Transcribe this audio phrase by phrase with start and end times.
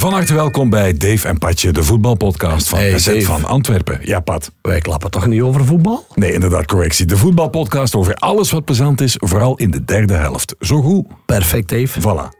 [0.00, 3.22] Van harte welkom bij Dave en Patje, de voetbalpodcast van Hey, SZ Dave.
[3.22, 3.98] van Antwerpen.
[4.02, 4.52] Ja, Pat.
[4.62, 6.06] Wij klappen toch niet over voetbal?
[6.14, 7.06] Nee, inderdaad, correctie.
[7.06, 10.54] De voetbalpodcast over alles wat plezant is, vooral in de derde helft.
[10.60, 11.06] Zo goed.
[11.26, 12.00] Perfect, Dave.
[12.00, 12.36] Voilà.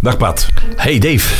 [0.00, 0.48] Dag Pat.
[0.76, 1.34] Hey, Dave.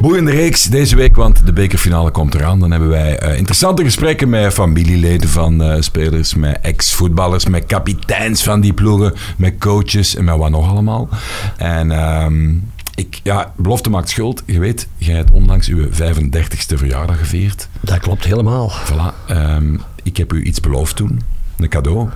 [0.00, 2.60] Boeiende reeks deze week, want de bekerfinale komt eraan.
[2.60, 8.42] Dan hebben wij eh, interessante gesprekken met familieleden van eh, spelers, met ex-voetballers, met kapiteins
[8.42, 11.08] van die ploegen, met coaches en met wat nog allemaal.
[11.56, 12.48] En ehm,
[12.94, 14.42] ik, ja, belofte maakt schuld.
[14.46, 17.68] Je weet, jij hebt onlangs uw 35ste verjaardag gevierd.
[17.80, 18.72] Dat klopt helemaal.
[18.72, 19.26] Voilà.
[19.26, 21.20] Ehm, ik heb u iets beloofd toen.
[21.56, 22.08] Een cadeau.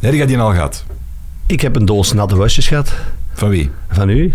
[0.00, 0.84] Heb je die al gehad?
[1.46, 2.92] Ik heb een doos natte wasjes gehad.
[3.32, 3.70] Van wie?
[3.90, 4.34] Van u?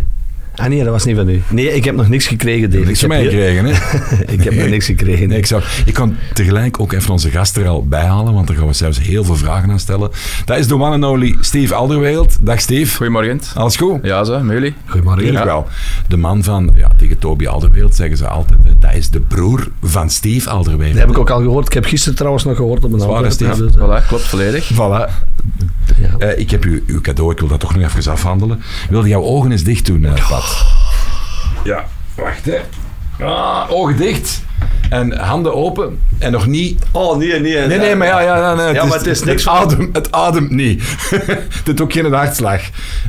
[0.56, 1.42] Ah nee, dat was niet van u.
[1.50, 2.86] Nee, ik heb nog niks gekregen, Dave.
[2.86, 3.72] Niks ik van heb mij gekregen, hè?
[4.34, 5.28] ik heb nog niks gekregen.
[5.28, 8.48] Nee, ik, zou, ik kan tegelijk ook even onze gast er al bij halen, want
[8.48, 10.10] daar gaan we zelfs heel veel vragen aan stellen.
[10.46, 12.38] Dat is de one and only Steve Alderweireld.
[12.42, 12.96] Dag Steve.
[12.96, 13.40] Goedemorgen.
[13.54, 14.00] Alles goed?
[14.04, 14.74] Ja, zo, met jullie?
[14.86, 15.24] Goedemorgen.
[15.24, 15.68] Tuurlijk wel.
[16.08, 19.68] De man van, ja, tegen Toby Alderweireld zeggen ze altijd, hè, dat is de broer
[19.82, 20.98] van Steve Alderweireld.
[20.98, 21.66] Dat heb ik ook al gehoord.
[21.66, 23.30] Ik heb gisteren trouwens nog gehoord op een andere.
[23.32, 23.64] Steve.
[23.64, 24.72] Dus, eh, Voilà, klopt volledig.
[24.74, 25.30] Voilà.
[26.02, 26.28] Ja.
[26.28, 28.62] Eh, ik heb u, uw cadeau, ik wil dat toch nog even afhandelen.
[28.90, 30.66] Wilde jouw ogen eens dicht doen, eh, Pat?
[31.64, 32.58] Ja, wacht hè.
[33.26, 34.44] Ah, ogen dicht.
[34.90, 36.00] En handen open.
[36.18, 37.68] En nog niet Oh, nee, nee.
[37.68, 39.90] Nee, nee, maar ja, ja, ja, nee, Ja, maar het is niks Het van- adem,
[39.94, 40.84] het ademt niet.
[41.10, 42.62] het doet ook geen hartslag.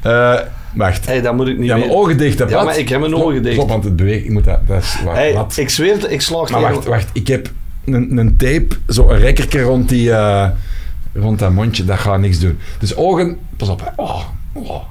[0.03, 0.35] Eh,
[0.75, 1.07] wacht.
[1.07, 2.65] Hey, dat moet ik niet Ja, mijn ogen dicht, hè, Ja, Pat?
[2.65, 3.55] maar ik heb mijn ogen dicht.
[3.55, 4.25] Klop, want het beweegt.
[4.25, 4.67] Ik moet dat...
[4.67, 5.57] dat is, wacht, Hey, wat?
[5.57, 7.09] ik zweer het, ik slaag Maar tegen- wacht, wacht.
[7.13, 7.49] Ik heb
[7.85, 10.13] een, een tape, zo een rekkertje rond die...
[10.13, 10.49] eh,
[11.15, 12.59] rond dat mondje, dat gaat niks doen.
[12.79, 13.39] Dus ogen...
[13.57, 14.03] Pas op, hè.
[14.03, 14.83] Oh, oh.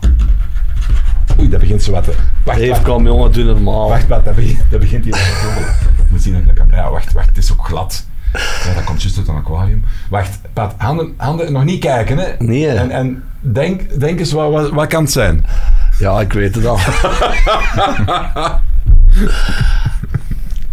[1.40, 2.14] Oei, dat begint zo wat te...
[2.44, 3.90] Wacht, Dave, kom jongen, doe normaal.
[3.90, 6.68] Wacht, Pat, dat begint, dat begint hier te moet zien dat ik dat kan...
[6.72, 8.06] Ja, wacht, wacht, het is ook glad.
[8.64, 9.84] Ja, dat komt juist uit een aquarium.
[10.10, 12.28] Wacht, Pat, handen, handen nog niet kijken, hè.
[12.40, 12.68] Nee.
[12.68, 15.46] En, en denk, denk eens, wat, wat, wat kan het zijn?
[16.00, 16.78] Ja, ik weet het al.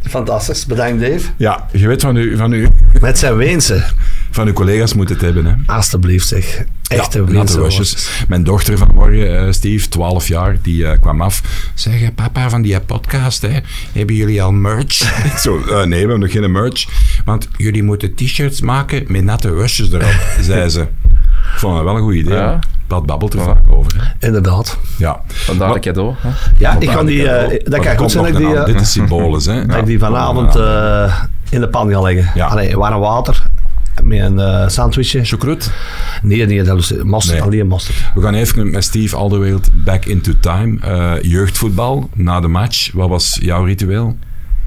[0.08, 0.66] Fantastisch.
[0.66, 1.28] Bedankt, Dave.
[1.36, 2.68] Ja, je weet van, u, van, u,
[3.00, 3.84] Met zijn Weense.
[4.38, 5.54] Van uw collega's moet het hebben, hè.
[5.66, 6.64] Alsjeblieft, zeg.
[6.88, 7.44] Echte ja.
[8.28, 11.42] Mijn dochter vanmorgen, eh, Steve, 12 jaar, die eh, kwam af.
[11.74, 13.58] Zeg, papa, van die podcast, hè,
[13.92, 15.00] hebben jullie al merch?
[15.32, 16.86] Ik Zo, eh, nee, we hebben nog geen merch.
[17.24, 20.80] Want jullie moeten t-shirts maken met natte wasjes erop, zei ze.
[20.80, 22.34] Ik vond dat wel een goed idee.
[22.34, 22.58] Ja.
[22.86, 23.92] Dat babbelt er vaak over.
[23.96, 24.26] Hè.
[24.26, 24.78] Inderdaad.
[24.98, 25.20] Ja.
[25.26, 26.14] Vandaar een cadeau.
[26.18, 26.28] Hè?
[26.58, 28.64] Ja, ik kan die, eh, ik dat kan goed zijn dat ik die, eh.
[28.64, 29.66] Dit is symbolisch, hè.
[29.66, 31.14] dat ik die vanavond eh,
[31.50, 32.30] in de pan ga leggen.
[32.34, 32.46] Ja.
[32.46, 33.42] Allee, warm water
[34.03, 35.25] met een eh, sandwichje.
[35.25, 35.70] Chocrut.
[36.23, 37.47] Nee, nee, dat is mosterd, Nee.
[37.47, 37.97] alleen mosterd.
[38.14, 40.79] We gaan even met Steve Alderweireld back into time.
[40.81, 42.92] Eh, jeugdvoetbal, na de match.
[42.92, 44.17] Wat was jouw ritueel?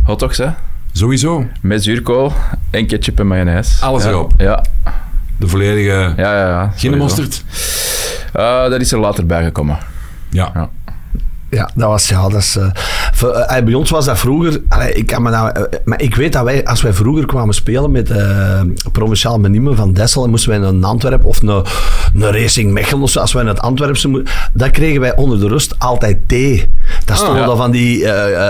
[0.03, 0.47] Hotdogs, hè?
[0.91, 1.45] Sowieso.
[1.61, 2.33] Met zuurkool
[2.69, 3.85] en ketchup en mayonaise.
[3.85, 4.09] Alles ja.
[4.09, 4.33] erop.
[4.37, 4.65] Ja,
[5.37, 5.91] De volledige...
[5.91, 6.47] ja, ja.
[6.47, 7.43] ja Geen mosterd?
[8.33, 9.77] Eh, dat is er later bijgekomen.
[10.29, 10.51] Ja.
[10.53, 10.69] Ja.
[11.51, 12.55] Ja, dat was, ja, dat is...
[12.55, 12.65] eh,
[13.13, 14.61] voor, eh, bij ons was dat vroeger...
[14.69, 17.53] Allee, ik kan me nou, eh, maar ik weet dat wij, als wij vroeger kwamen
[17.53, 21.61] spelen met eh Provinciaal Menime van Dessel, en moesten wij naar Antwerpen of naar,
[22.13, 25.39] naar Racing Mechelen of zo, als wij naar het Antwerpse moesten, dan kregen wij onder
[25.39, 26.69] de rust altijd thee.
[27.05, 27.45] Dat stonden ja.
[27.45, 28.05] dan van die,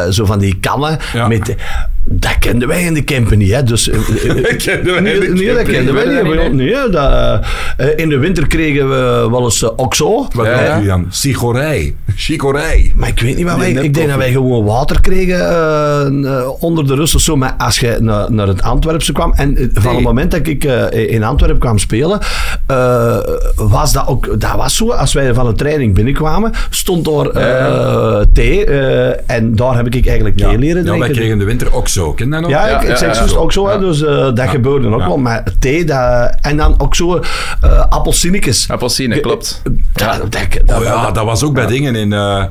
[0.09, 1.27] zo van die kannen Ja.
[1.27, 1.55] met...
[2.03, 3.63] Dat kenden wij in de Kempen niet, hè.
[3.63, 3.89] Dus,
[4.65, 6.23] kenden wij nee, in de nee, dat kenden wij niet.
[6.23, 6.33] niet.
[6.33, 7.41] Nee, nee, Nee, dat,
[7.77, 10.27] eh, in de winter kregen we wel eens oxo.
[10.33, 11.05] Wat Ja, dan?
[11.09, 11.95] Sigorij.
[12.15, 12.90] Chicorij.
[12.95, 13.71] Maar ik weet niet wat wij...
[13.71, 16.05] Ik denk dat wij gewoon water kregen eh,
[16.39, 17.35] eh, onder de rust of zo.
[17.35, 19.33] Maar als je naar, naar het Antwerpse kwam...
[19.35, 22.19] En van het moment dat ik eh, in Antwerpen kwam spelen...
[22.67, 23.17] eh,
[23.55, 24.39] was dat ook...
[24.41, 24.91] Dat was zo.
[24.91, 26.51] Als wij van een training binnenkwamen...
[26.69, 28.65] Stond daar eh, thee.
[28.65, 30.99] eh, en daar heb ik eigenlijk thee leren Ja, drinken.
[30.99, 32.13] wij kregen in de winter ook zo.
[32.13, 32.49] Ken dat nog?
[32.49, 33.35] Ja, Ja, ik, ik ja, zeg ja, zo.
[33.35, 33.69] ook zo.
[33.69, 33.77] Ja.
[33.77, 35.07] Dus eh, dat gebeurde ook Ja.
[35.07, 35.17] wel.
[35.17, 37.19] Maar thee, dat, en dan ook zo
[37.61, 38.69] eh appelsinnetjes.
[38.69, 39.61] Appelsine, klopt.
[39.93, 40.31] Ja, dat,
[40.65, 42.43] dat, Oh ja, dat was ook bij dingen in eh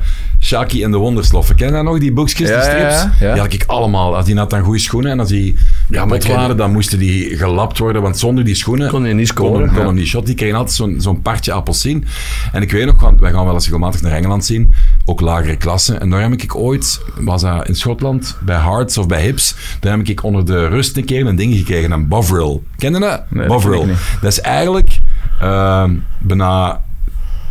[0.51, 1.57] Shaki en de Wondersloffen.
[1.57, 3.19] Ken je dat nog, die boekjes, die Ja, ja, strips?
[3.21, 3.33] ja.
[3.33, 4.17] Die had ik allemaal.
[4.17, 5.57] Als die had dan goede schoenen en als die
[5.91, 8.03] kapot waren, dan moesten die gelapt worden.
[8.03, 9.69] Want zonder die schoenen Kon je niet scoren.
[9.75, 10.27] kon, hem niet shot.
[10.27, 12.05] Die kregen altijd zo'n zo'n partje appelsien.
[12.53, 14.69] En ik weet nog, want wij gaan wel eens regelmatig naar Engeland zien.
[15.05, 16.01] Ook lagere klassen.
[16.01, 19.97] En daar heb ik ooit, was dat in Schotland, bij Hearts of bij Hips, daar
[19.97, 22.63] heb ik onder de rust een keer een ding gekregen, een Bovril.
[22.77, 23.23] Ken je dat?
[23.29, 23.87] Nee, dat Bovril.
[23.87, 23.97] niet.
[24.21, 24.99] Dat is eigenlijk
[25.41, 26.81] ehm, bijna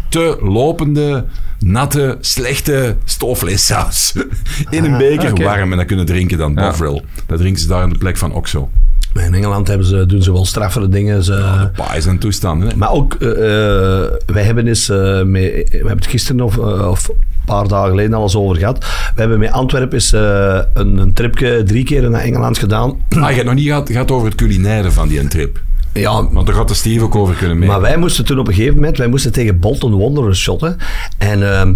[0.10, 1.26] te lopende,
[1.60, 4.14] natte, slechte stoofvleessaus.
[4.70, 5.44] In een beker, oké.
[5.44, 6.70] warm en dat kunnen drinken dan Ja.
[6.70, 7.02] Bovril.
[7.26, 8.70] Dat drinken ze daar in de plek van Oxo.
[9.14, 11.24] Maar in Engeland hebben ze, doen ze wel straffere dingen.
[11.24, 12.70] Ze, Paais en toestanden.
[12.70, 12.76] Hè?
[12.76, 17.16] Maar ook, eh, eh, wij hebben eens, eh, we hebben het gisteren of, of een
[17.46, 18.78] paar dagen geleden al eens over gehad.
[19.16, 22.98] We hebben met Antwerpen eens, een, een tripje drie keer naar Engeland gedaan.
[23.10, 25.60] Ah, je hebt nog niet gehad, gehad over het culinaire van die trip.
[25.94, 27.68] Ja, Want daar gaat de Steve ook over kunnen mee.
[27.68, 30.78] Maar wij moesten toen op een gegeven moment, wij moesten tegen Bolton Wanderers shotten.
[31.18, 31.74] En ehm,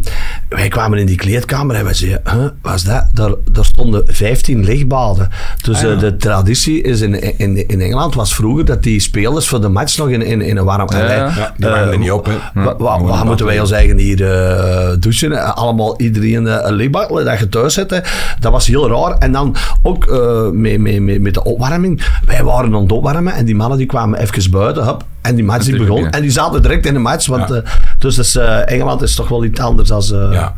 [0.50, 3.06] wij kwamen in die kleedkamer en wij zeiden, huh, wat is dat?
[3.13, 5.30] Daar, daar stonden 15 lichtbaden.
[5.62, 5.89] Dus Ah, ja.
[5.92, 9.68] eh, de traditie is in, in, in Engeland was vroeger dat die spelers voor de
[9.69, 10.88] match nog in, in, in een warm...
[10.88, 12.33] en wij- Ja, die waren er niet op, hè.
[12.77, 15.31] Waar moeten wij ons eigen hier eh, douchen?
[15.31, 17.89] Eh, Allemaal iedereen eh, een lichtbad dat je thuis zit.
[17.89, 18.00] hè.
[18.39, 19.18] Dat was heel raar.
[19.18, 22.01] En dan ook eh, met, met, met, met de opwarming.
[22.25, 24.84] Wij waren aan het opwarmen en die mannen die kwamen even buiten.
[24.86, 26.02] Hup, en die match die begon.
[26.02, 26.10] ja.
[26.10, 27.28] En die zaten direct in de match.
[27.28, 27.56] Want, Ja.
[27.56, 27.62] eh,
[28.00, 28.36] dus dus,
[28.66, 30.12] Engeland is toch wel iets anders als...
[30.12, 30.54] eh, Ja.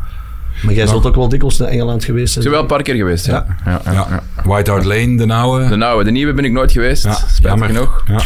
[0.62, 2.44] Maar jij zult ook wel dikwijls naar Engeland geweest Ik zijn.
[2.44, 3.46] ben wel een paar keer geweest, ja.
[3.64, 3.80] ja.
[3.84, 4.06] ja, Ja.
[4.10, 4.22] ja.
[4.44, 5.68] White Hart Lane, de oude.
[5.68, 7.68] De nauwe, de nieuwe ben ik nooit geweest, Ja, spijtig jammer.
[7.68, 8.02] genoeg.
[8.06, 8.20] Ja.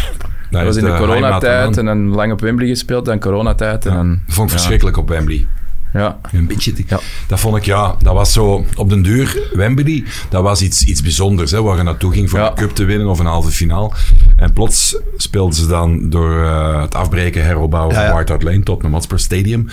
[0.51, 3.87] Dat was in de coronatijd en dan lang op Wembley gespeeld, dan coronatijd.
[3.87, 4.59] En dan, Dat vond ik ja.
[4.59, 5.47] verschrikkelijk op Wembley.
[5.93, 6.19] Ja.
[6.33, 6.73] Een beetje.
[6.73, 7.01] te- Ja.
[7.27, 9.39] Dat vond ik, ja, dat was zo op den duur.
[9.53, 12.49] Wembley, dat was iets, iets bijzonders, hè, waar je naartoe ging voor Ja.
[12.49, 13.91] een cup te winnen of een halve finale.
[14.37, 18.15] En plots speelden ze dan door eh, het afbreken, heropbouwen Ja, van.
[18.15, 19.67] White Hart Lane tot een Hotspur Stadium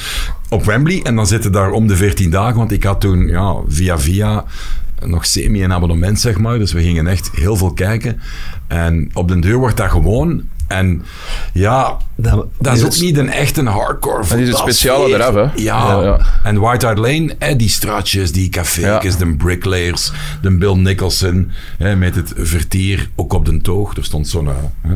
[0.49, 0.99] op Wembley.
[1.03, 4.43] En dan zitten daar om de 14 dagen, want ik had toen ja, via via
[5.05, 6.57] nog semi een abonnement, zeg maar.
[6.59, 8.19] Dus we gingen echt heel veel kijken.
[8.67, 10.41] En op den deur wordt dat gewoon.
[10.67, 11.03] En
[11.53, 15.33] ja, Dat, dat is ook niet een echt een hardcore die is het speciale eraf,
[15.33, 15.41] hè?
[15.41, 15.51] Ja.
[15.55, 16.19] Ja, ja.
[16.43, 18.99] En White Hart Lane, hè, die straatjes, die café's, Ja.
[19.17, 20.11] de bricklayers,
[20.41, 23.95] de Bill Nicholson, hè, met het vertier, ook op de toog.
[23.97, 24.47] Er stond zo'n...
[24.47, 24.91] eh, hè,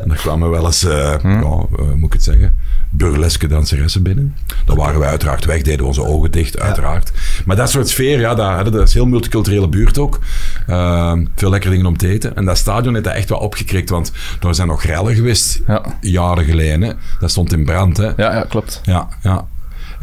[0.00, 1.28] en daar kwamen wel eens, eh, Hm.
[1.28, 1.38] ja,
[1.78, 2.58] eh, moet ik het zeggen,
[2.96, 4.34] burleske danseressen binnen.
[4.66, 7.12] Dan waren wij uiteraard weg, deden onze ogen dicht, uiteraard.
[7.44, 10.18] Maar dat soort sfeer, ja, dat, is een heel multiculturele buurt ook.
[10.66, 12.36] Eh, veel lekkere dingen om te eten.
[12.36, 15.82] En dat stadion heeft dat echt wel opgekrikt, want er zijn nog rellen geweest, Ja.
[16.00, 16.96] jaren geleden.
[17.20, 18.06] Dat stond in brand, hè.
[18.06, 18.80] Ja, ja, klopt.
[18.84, 19.46] Ja, ja.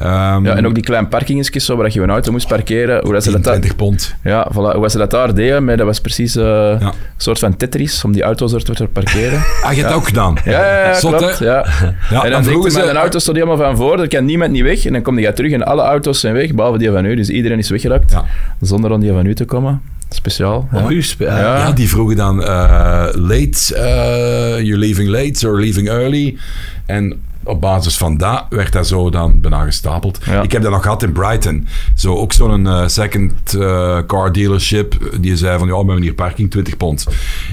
[0.02, 3.02] Ehm, Ja, en ook die kleine parkingetjes zo, waar je een auto moest parkeren.
[3.04, 4.16] Hoe dat ze dat daar, 20 pond.
[4.24, 6.80] ja, voilà, hoe ze dat daar deden, maar dat was precies eh, Ja.
[6.80, 9.40] een soort van Tetris, om die auto's er te parkeren.
[9.64, 10.38] Ah, je hebt dat ook gedaan?
[10.46, 11.38] Ja, ja, ja, Zot, klopt.
[11.40, 11.66] Ja.
[12.10, 12.80] Ja, en dan dan vroegen ze-.
[12.80, 14.86] Mijn auto stond helemaal van voor, er kan niemand niet weg.
[14.86, 17.16] En dan kom je terug en alle auto's zijn weg, behalve die van u.
[17.16, 18.26] Dus iedereen is weggeraakt, Ja.
[18.62, 19.82] zonder aan die van u te komen.
[20.10, 20.68] Speciaal.
[20.72, 20.90] Ja.
[20.90, 21.38] U spe- Ja.
[21.38, 26.38] Ja, die vroegen dan eh, late, eh, you're leaving late or leaving early.
[26.86, 30.20] En op basis van dat werd dat zo dan bijna gestapeld.
[30.26, 30.42] Ja.
[30.42, 31.68] Ik heb dat nog gehad in Brighton.
[31.96, 35.18] Zo, ook zo'n eh, second eh, car dealership.
[35.20, 37.08] Die zei van, ja, we hebben hier parking, 20 pond.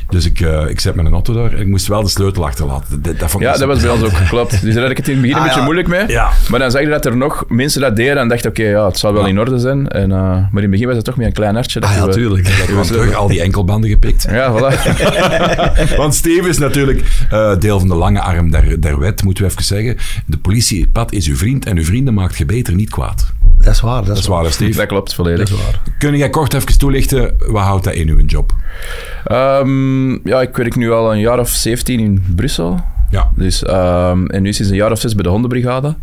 [0.08, 1.52] Dus ik, eh, ik zet mijn auto daar.
[1.54, 3.02] Ik moest wel de sleutel achterlaten.
[3.02, 4.62] Dat, dat vond ik Ja, zo- dat was bij ons ook geklopt.
[4.62, 5.64] Dus daar had ik het in het begin een Ah, beetje ja.
[5.64, 6.08] moeilijk mee.
[6.08, 6.30] Ja.
[6.48, 8.98] Maar dan zag je dat er nog mensen dat deden en dacht oké, ja, het
[8.98, 9.28] zal wel Ja.
[9.28, 9.88] in orde zijn.
[9.88, 11.80] En, eh, maar in het begin was het toch meer een klein hartje.
[11.80, 12.48] dat Ah ja, je- tuurlijk.
[12.48, 14.26] Ik kwam terug, al die enkelbanden gepikt.
[14.30, 14.96] Ja, voilà.
[15.96, 19.50] Want Steve is natuurlijk eh, deel van de lange arm der, der wet, moeten we
[19.50, 19.96] even zeggen.
[20.26, 23.32] De politiepad is uw vriend en uw vrienden maakt je beter niet kwaad.
[23.58, 23.92] Dat is waar.
[23.94, 24.76] Dat is, Dat is waar, Steve.
[24.78, 25.48] dat klopt volledig.
[25.48, 25.80] Dat is waar.
[25.98, 28.52] Kun jij kort even toelichten, wat houdt dat in uw job?
[29.24, 32.80] Ehm, ja, ik werk nu al een jaar of 17 in Brussel.
[33.10, 33.30] Ja.
[33.36, 35.94] Dus, ehm, en nu sinds een jaar of zes bij de hondenbrigade.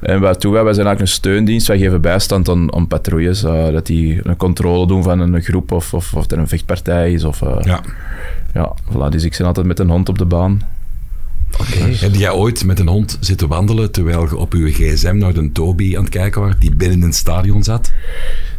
[0.00, 0.64] En wat doen wij?
[0.64, 1.66] Wij zijn eigenlijk een steundienst.
[1.66, 3.42] Wij geven bijstand aan, aan patrouilles.
[3.44, 7.12] eh, dat die een controle doen van een groep of, of, of er een vechtpartij
[7.12, 7.24] is.
[7.24, 7.80] Of, eh, ja.
[8.54, 8.72] ja.
[8.92, 9.08] voilà.
[9.08, 10.60] Dus ik zit altijd met een hond op de baan.
[12.00, 15.52] Heb jij ooit met een hond zitten wandelen terwijl je op uw gsm naar de
[15.52, 17.92] Toby aan het kijken was, die binnen in het stadion zat?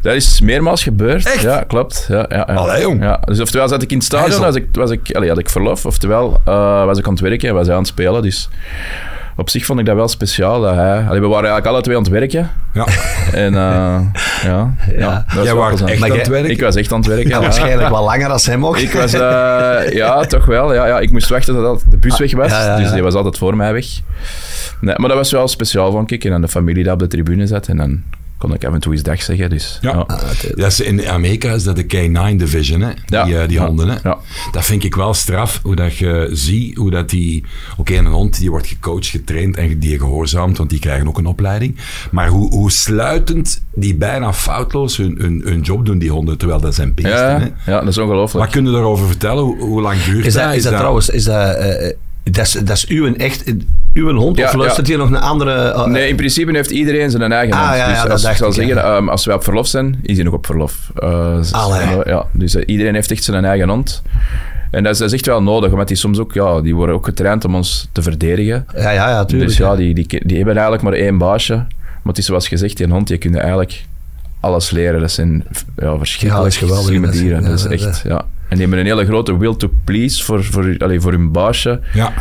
[0.01, 1.25] Dat is meermaals gebeurd.
[1.25, 1.41] Echt?
[1.41, 2.05] Ja, klopt.
[2.09, 2.53] Ja, ja, ja.
[2.53, 3.01] Allee, jong.
[3.01, 5.49] Ja, dus oftewel zat ik in het stadion, was ik, was ik, allee, had ik
[5.49, 8.21] verlof, oftewel eh, was ik aan het werken en was hij aan het spelen.
[8.21, 8.49] Dus
[9.39, 10.61] op zich vond ik dat wel speciaal.
[10.61, 12.51] Dat hij, allee, we waren eigenlijk alle twee aan het werken.
[12.73, 12.85] Ja.
[13.31, 13.99] En eh,
[14.43, 15.25] ja, ja.
[15.27, 16.49] dat was Jij was echt aan het werken?
[16.51, 17.29] Ik was echt aan het werken.
[17.29, 17.41] Ja, ja.
[17.41, 18.77] waarschijnlijk wel langer als hem ook.
[18.77, 20.73] Ik was, eh, ja, toch wel.
[20.73, 22.51] Ja, ja, ik moest wachten totdat de bus weg was.
[22.51, 23.85] ja, ja, Dus die was altijd voor mij weg.
[24.81, 26.23] Nee, maar dat was wel speciaal, vond ik.
[26.23, 27.67] En dan de familie die op de tribune zat.
[27.67, 28.03] En dan
[28.39, 29.49] kon ik af en toe eens dag zeggen.
[29.49, 29.91] Dus, Ja.
[29.91, 30.05] ja.
[30.55, 32.91] Dat is in Amerika is dat de K9 Division, hè?
[33.05, 33.23] Ja.
[33.23, 33.65] Die, eh, die Ja.
[33.65, 33.87] honden.
[33.89, 33.95] Hè?
[34.03, 34.17] Ja.
[34.51, 37.43] Dat vind ik wel straf, hoe dat je ziet, hoe dat die...
[37.77, 41.25] Oké, een hond die wordt gecoacht, getraind en die gehoorzaamt, want die krijgen ook een
[41.25, 41.77] opleiding.
[42.11, 46.59] Maar hoe, hoe sluitend die bijna foutloos hun, hun, hun job doen, die honden, terwijl
[46.61, 47.11] dat zijn beesten.
[47.11, 47.71] Ja, Hè?
[47.71, 48.45] ja, dat is ongelooflijk.
[48.45, 49.43] Wat kun je daarover vertellen?
[49.43, 51.93] Hoe, hoe lang duurt Is dat, is dat trouwens, is dat, eh,
[52.23, 53.43] dat, is, dat is uw echt,
[53.99, 54.93] uw hond Ja, of luistert ja.
[54.95, 55.51] hier nog een andere?
[55.59, 57.75] eh, Nee, in principe heeft iedereen zijn eigen Ah, hond.
[57.77, 58.95] ja, ja, dus dat als, ik dacht zal ik, zeggen, ja.
[58.95, 60.91] ehm, als wij op verlof zijn, is hij nog op verlof.
[60.95, 61.97] Eh, Allee.
[62.05, 64.01] ja, dus iedereen heeft echt zijn eigen hond.
[64.71, 66.95] En dat is, dat is echt wel nodig, omdat die soms ook, ja, die worden
[66.95, 68.65] ook getraind om ons te verdedigen.
[68.75, 69.49] Ja, ja, ja, tuurlijk.
[69.49, 71.53] Dus ja, die, die, die hebben eigenlijk maar één baasje.
[71.55, 71.67] Maar
[72.13, 73.85] het is zoals gezegd, die hond, je kunt eigenlijk
[74.39, 74.99] alles leren.
[74.99, 76.85] Dat zijn ja, Ja, dat verschrikkelijk is geweldig.
[76.85, 77.41] slimme Dat is- dieren.
[77.41, 78.17] ja, Dat is dat- echt, ja.
[78.17, 81.79] En die hebben een hele grote will to please voor, voor, allee, voor hun baasje.
[81.93, 82.11] Ja.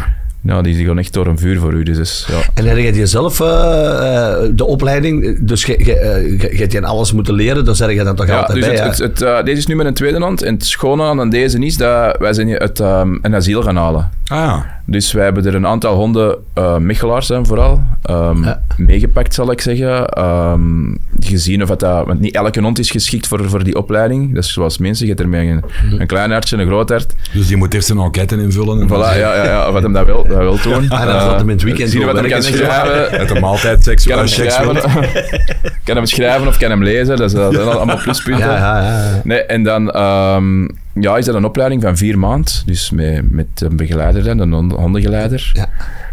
[0.42, 1.82] Ja, die, gaan echt door een vuur voor u.
[1.82, 2.40] Dus is, ja.
[2.54, 6.72] En heb je zelf eh, eh, de opleiding, dus je, je, eh, je, je hebt
[6.72, 8.76] je alles moeten leren, dan zeg je dan toch Ja, altijd dus bij.
[8.76, 10.42] het, het, het, deze is nu met een tweede hand.
[10.42, 13.76] En het schone aan deze is dat wij zijn hier uit ehm, een asiel gaan
[13.76, 14.10] halen.
[14.26, 14.80] Ah ja.
[14.84, 17.82] Dus wij hebben er een aantal honden, eh Michelaars zijn vooral.
[18.02, 18.62] Ehm, Ja.
[18.76, 20.06] meegepakt, zal ik zeggen.
[20.08, 22.06] Ehm, gezien of dat, dat...
[22.06, 24.34] Want niet elke hond is geschikt voor, voor die opleiding.
[24.34, 25.06] Dat is zoals mensen.
[25.06, 26.00] Je hebt er met een, Mhm.
[26.00, 27.14] een klein hartje, een groot hart.
[27.32, 28.80] Dus die moet eerst een enquête invullen.
[28.80, 30.90] En Voilà, ja, ja, ja, of wat hem dat wil, dat wil doen.
[30.90, 33.18] Ah, dan Eh, gaat hem in het weekend zien wat hem kan schrijven.
[33.18, 34.90] Met een maaltijd, seks, Kan hem, seks schrijven,
[35.84, 37.16] kan hem schrijven of kan hem lezen.
[37.16, 38.46] Dat, zijn allemaal pluspunten.
[38.48, 39.20] Ja, ja, ja.
[39.24, 40.68] Nee, en dan ehm,
[41.00, 42.52] ja, is dat een opleiding van vier maanden.
[42.66, 45.50] Dus met, met een begeleider dan, een hond- hondengeleider.
[45.52, 45.68] Ja.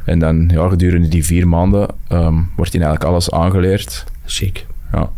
[0.05, 4.03] En dan ja, gedurende die vier maanden ehm, wordt hij eigenlijk alles aangeleerd.
[4.25, 4.65] Chic.
[4.91, 5.09] Ja.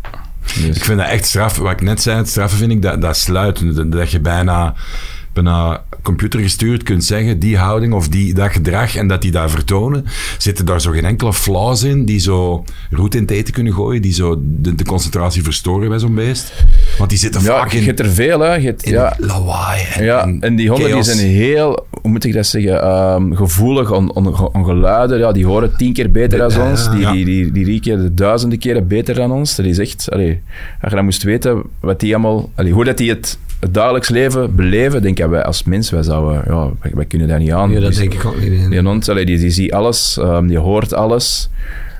[0.42, 1.56] Dus, Ik vind dat echt straf.
[1.56, 3.74] Wat ik net zei, het straffen vind ik dat, dat sluit.
[3.76, 4.74] Dat, dat je bijna,
[5.42, 10.04] bijna computergestuurd kunt zeggen, die houding of die, dat gedrag en dat die daar vertonen,
[10.38, 14.02] zitten daar zo geen enkele flaws in die zo roet in het eten kunnen gooien,
[14.02, 16.52] die zo de, de concentratie verstoren bij zo'n beest.
[16.98, 18.54] Want die zitten ja, vaak je in, hebt er veel, hè.
[18.54, 19.82] Je hebt- ja, lawaai.
[19.94, 23.94] En, Ja, en die honden die zijn heel, hoe moet ik dat zeggen, ehm, gevoelig
[23.94, 25.18] aan, aan, aan geluiden.
[25.18, 26.90] Ja, die horen tien keer beter dan Ja, ons.
[26.90, 27.12] Die, ja.
[27.12, 29.56] die, die, die rieken duizenden keren beter dan ons.
[29.56, 30.40] Dat is echt, allee,
[30.80, 34.08] als je dan moest weten wat die allemaal, allee, hoe dat die het, het dagelijks
[34.08, 37.52] leven beleven, denk ik wij als mens, wij zouden, ja, wij, wij kunnen daar niet
[37.52, 37.70] aan.
[37.70, 38.70] Ja, dat Dus denk ik ook niet.
[38.70, 41.48] Die hond, allee, die, die ziet alles, ehm, die hoort alles.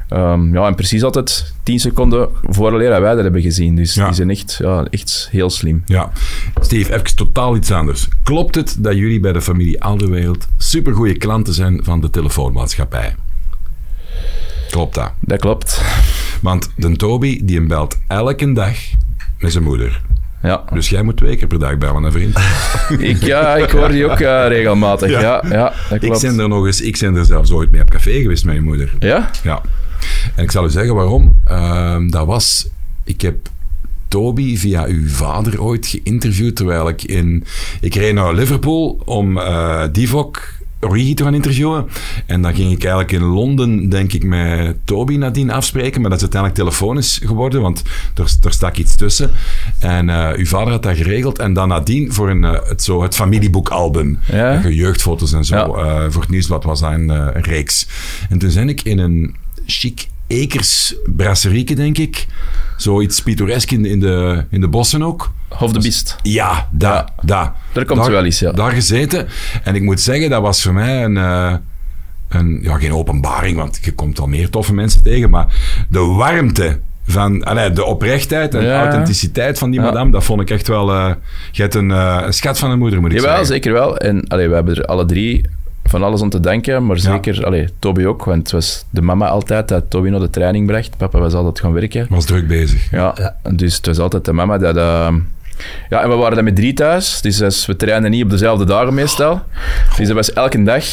[0.08, 3.76] Ehm, ja, en precies altijd tien seconden vooraleer dat wij dat hebben gezien.
[3.76, 4.04] Dus Ja.
[4.06, 5.82] die zijn echt, ja, echt heel slim.
[5.86, 6.10] Ja.
[6.60, 8.08] Steve, even totaal iets anders.
[8.22, 13.14] Klopt het dat jullie bij de familie Alderwereld supergoeie klanten zijn van de telefoonmaatschappij?
[14.70, 15.12] Klopt dat?
[15.20, 15.82] Dat klopt.
[16.42, 18.76] Want de Toby, die hem belt elke dag
[19.38, 20.00] met zijn moeder.
[20.42, 20.64] Ja.
[20.72, 22.38] Dus jij moet twee keer per dag bellen, hè vriend?
[23.10, 25.10] Ik, ja, ik hoor die ook eh, regelmatig.
[25.10, 25.20] Ja.
[25.20, 27.90] Ja, ja, dat ik ben er nog eens, ik ben er zelfs ooit mee op
[27.90, 28.92] café geweest met je moeder.
[28.98, 29.30] Ja?
[29.42, 29.60] Ja.
[30.34, 31.38] En ik zal u zeggen waarom.
[31.44, 32.68] Ehm, dat was,
[33.04, 33.36] ik heb
[34.08, 37.44] Toby via uw vader ooit geïnterviewd terwijl ik in,
[37.80, 40.42] ik reed naar Liverpool om eh Divok
[40.80, 41.86] Origi te gaan interviewen.
[42.26, 46.00] En dan ging ik eigenlijk in Londen, denk ik, met Toby nadien afspreken.
[46.00, 47.82] Maar dat is uiteindelijk telefonisch geworden, want
[48.14, 49.30] er, er stak iets tussen.
[49.78, 51.38] En eh, uw vader had dat geregeld.
[51.38, 54.18] En dan nadien voor een, eh, het, zo, het familieboekalbum.
[54.32, 54.64] Ja.
[54.64, 55.56] Eh, jeugdfoto's en zo.
[55.56, 56.10] Ja.
[56.10, 57.88] voor het nieuwsblad was dat een, een reeks.
[58.28, 59.34] En toen ben ik in een
[59.66, 62.26] chic Ekers brasserieke, denk ik.
[62.76, 65.30] Zoiets pittoresk in, in, de, in de bossen ook.
[65.60, 66.16] Of de Beest.
[66.22, 66.94] Ja, daar.
[66.94, 67.12] Ja.
[67.22, 67.52] daar.
[67.72, 68.52] Daar komt ze wel eens, ja.
[68.52, 69.26] Daar gezeten.
[69.62, 71.16] En ik moet zeggen, dat was voor mij een...
[71.16, 71.54] eh,
[72.28, 75.30] een ja, geen openbaring, want je komt al meer toffe mensen tegen.
[75.30, 75.46] Maar
[75.88, 77.44] de warmte van...
[77.44, 78.82] allee, de oprechtheid en Ja.
[78.82, 79.86] authenticiteit van die Ja.
[79.86, 80.90] madame, dat vond ik echt wel...
[80.92, 81.10] eh
[81.52, 83.46] je hebt een, eh, een schat van een moeder, moet ik Jawel, zeggen.
[83.54, 83.96] zeker wel.
[83.96, 85.44] En allee, we hebben er alle drie
[85.84, 89.28] van alles om te denken, maar zeker allee, Toby ook, want het was de mama
[89.28, 90.96] altijd dat Toby naar de training bracht.
[90.96, 92.06] Papa was altijd gaan werken.
[92.10, 92.90] Was druk bezig.
[92.90, 94.76] Ja, dus het was altijd de mama dat...
[95.88, 98.94] ja, en we waren dan met drie thuis, dus we trainen niet op dezelfde dagen
[98.94, 99.42] meestal.
[99.96, 100.84] Dus dat was elke dag.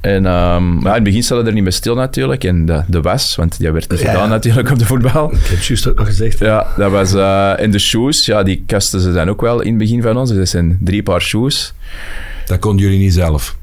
[0.00, 2.44] En ehm, ja, in het begin stelde er niet bij stil natuurlijk.
[2.44, 4.28] En de, de was, want die werd niet Ja, gedaan ja.
[4.28, 5.32] natuurlijk op de voetbal.
[5.32, 6.38] Ik heb juist ook nog gezegd.
[6.38, 7.14] Ja, dat was...
[7.14, 10.16] eh en de shoes, ja, die kasten ze dan ook wel in het begin van
[10.16, 10.28] ons.
[10.28, 11.72] Dus dat zijn drie paar shoes.
[12.46, 13.56] Dat konden jullie niet zelf.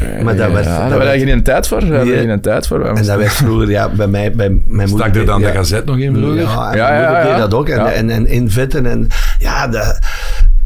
[0.00, 1.80] Maar werd, ja, daar werd- hebben we geen tijd voor.
[1.80, 2.26] Daar hebben we Nee.
[2.26, 2.84] geen tijd voor.
[2.86, 5.06] en dat werd vroeger, ja, bij mij, bij mijn moeder...
[5.06, 6.40] Stak er dan ja, de gazet nog in, vroeger?
[6.40, 7.30] Ja, en Ja, ja, moeder ja.
[7.30, 7.68] deed dat ook.
[7.68, 7.92] En, Ja.
[7.92, 8.86] en, en invetten.
[8.86, 9.98] En ja, de,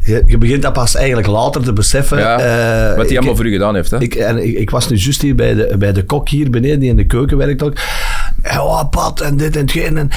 [0.03, 2.17] je, je begint dat pas eigenlijk later te beseffen.
[2.17, 3.99] Ja, Eh, Wat hij allemaal voor u gedaan heeft, hè?
[3.99, 6.79] Ik, en ik, ik was nu juist hier bij de, bij de kok hier beneden,
[6.79, 7.73] die in de keuken werkt ook.
[8.41, 9.97] En oh, pat, en dit en hetgeen.
[9.97, 10.09] En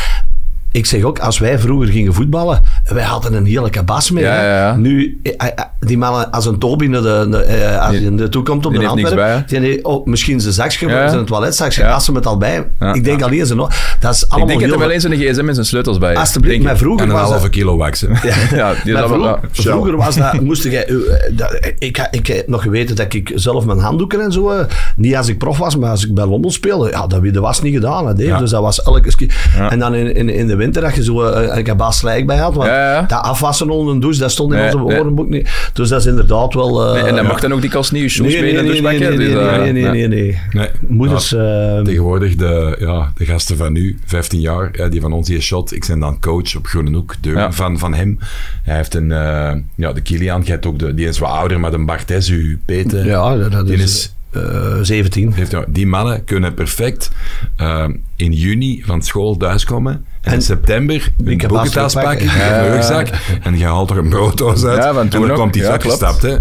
[0.73, 4.25] ik zeg ook, als wij vroeger gingen voetballen, wij hadden een hele kabas mee.
[4.25, 4.47] Ja, hè.
[4.59, 4.77] ja, ja.
[4.77, 8.67] Nu, eh, eh, die mannen, als een Toby naar de, de, eh, als Die- komt
[8.67, 11.09] op die de Antwerpen, die oh, misschien zijn zakje, Ja.
[11.09, 11.93] zijn toiletzakje, Ja.
[11.93, 12.67] passen met al bij.
[12.81, 12.95] Ja.
[12.95, 13.27] Ik denk Ja.
[13.27, 13.97] alleen ze nog.
[14.01, 16.13] Dat is Ik allemaal denk dat er wel eens een gsm met zijn sleutels bij
[16.13, 16.19] is.
[16.19, 16.79] Alsjeblieft, maar ik.
[16.79, 18.01] vroeger En een was halve kilo wax.
[18.01, 18.09] hè.
[18.57, 20.97] Ja, die maar vroeg- vroeger was dat, moest jij, eh,
[21.33, 24.65] dat, ik, ik heb nog geweten dat ik zelf mijn handdoeken en zo, eh,
[24.97, 27.63] niet als ik prof was, maar als ik bij Londen speelde, ja, dat dat was
[27.63, 28.07] niet gedaan.
[28.07, 28.15] Hè.
[28.39, 29.51] Dus dat was elke keer.
[29.57, 29.71] Ja.
[29.71, 32.37] En dan in, in, in de winter dat je zo eh, een kabas slijk bij
[32.37, 33.03] had, want Ja, ja.
[33.03, 34.95] dat afwassen onder een douche, dat stond in Nee, onze nee.
[34.97, 35.51] woordenboek niet.
[35.73, 36.87] Dus dat is inderdaad wel...
[36.87, 38.63] eh, Nee, en dan mag dan ook niet je shoes Nee, mee nee, in de
[38.63, 40.39] nee, nee, douche nee, nee, dus, nee, eh, nee, nee, nee, nee.
[40.53, 40.69] Nee.
[40.89, 41.31] Moeders...
[41.31, 45.27] Ja, eh, tegenwoordig de, ja, de gasten van nu, 15 jaar, ja, die van ons
[45.27, 45.73] die is shot.
[45.75, 47.53] Ik ben dan coach op Groene Hoek, de, Ja.
[47.53, 48.19] van, van hem.
[48.63, 51.61] Hij heeft een, eh, ja, de Kilian, jij hebt ook de, die is wat ouder,
[51.61, 53.07] maar de Barthes, uw Peter.
[53.07, 53.83] ja, dat, dat die is...
[53.83, 55.33] is- eh, 17.
[55.33, 57.11] Heeft, nou- die mannen kunnen perfect
[57.57, 57.85] eh,
[58.17, 60.05] in juni van school thuiskomen.
[60.23, 62.27] En, in september een boekentas pakken.
[62.39, 62.65] Ja.
[62.65, 63.07] een rugzak.
[63.43, 64.77] En je haalt er een brooddoos uit.
[64.77, 65.37] Ja, en toen dan ook.
[65.37, 66.23] komt die Ja, zak gestapt.
[66.23, 66.37] Hè.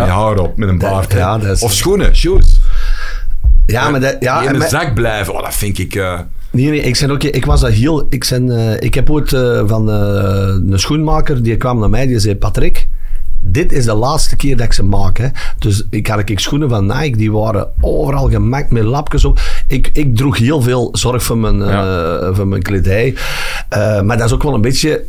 [0.00, 1.12] Houdt op met een baard.
[1.12, 2.60] ja, is- Of schoenen, shoes.
[3.66, 4.16] Ja, maar dat...
[4.20, 5.34] Ja, in de zak blijven.
[5.34, 5.94] Oh, dat vind ik...
[5.94, 6.20] eh,
[6.50, 8.06] Nee, nee, ik, ook, ik was dat heel...
[8.08, 12.18] Ik, ben, eh, ik heb ooit eh, van een schoenmaker, die kwam naar mij, die
[12.18, 12.88] zei, Patrick,
[13.44, 15.18] dit is de laatste keer dat ik ze maak.
[15.18, 15.28] Hè.
[15.58, 19.40] Dus ik had ik schoenen van Nike, die waren overal gemaakt met lapjes op.
[19.66, 23.14] Ik, ik droeg heel veel zorg voor mijn, uh, voor mijn kledij.
[23.76, 25.04] Uh, maar dat is ook wel een beetje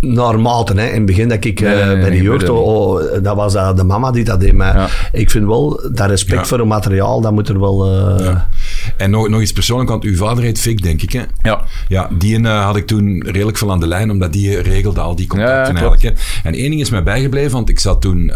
[0.00, 0.78] naar maten.
[0.78, 0.86] Hè.
[0.86, 3.74] In het begin dat ik nee, nee, nee, bij de jeugd, oh, dat was uh,
[3.74, 4.52] de mama die dat deed.
[4.52, 4.88] Maar ja.
[5.12, 6.46] ik vind wel, dat respect ja.
[6.46, 7.86] voor het materiaal, dat moet er wel...
[7.86, 8.24] Uh...
[8.24, 8.48] Ja.
[8.96, 11.22] En nog, nog iets persoonlijk, want uw vader heet Fik, denk ik, hè?
[11.42, 11.64] Ja.
[11.88, 15.26] Ja, die had ik toen redelijk veel aan de lijn, omdat die regelde al die
[15.26, 16.02] contacten eigenlijk.
[16.02, 16.10] Hè.
[16.42, 18.32] En één ding is mij bijgebleven, want ik zat toen,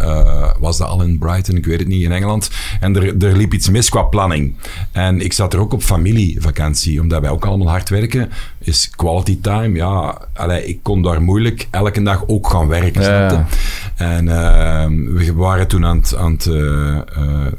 [0.59, 2.49] was dat al in Brighton, ik weet het niet, in Engeland.
[2.79, 4.53] En er, er liep iets mis qua planning.
[4.91, 8.29] En ik zat er ook op familievakantie, omdat wij ook allemaal hard werken.
[8.63, 13.01] Is quality time, ja, allee, ik kon daar moeilijk elke dag ook gaan werken.
[13.01, 13.45] Ja.
[13.95, 14.85] En uh,
[15.17, 17.01] we waren toen aan het, aan het, uh, uh,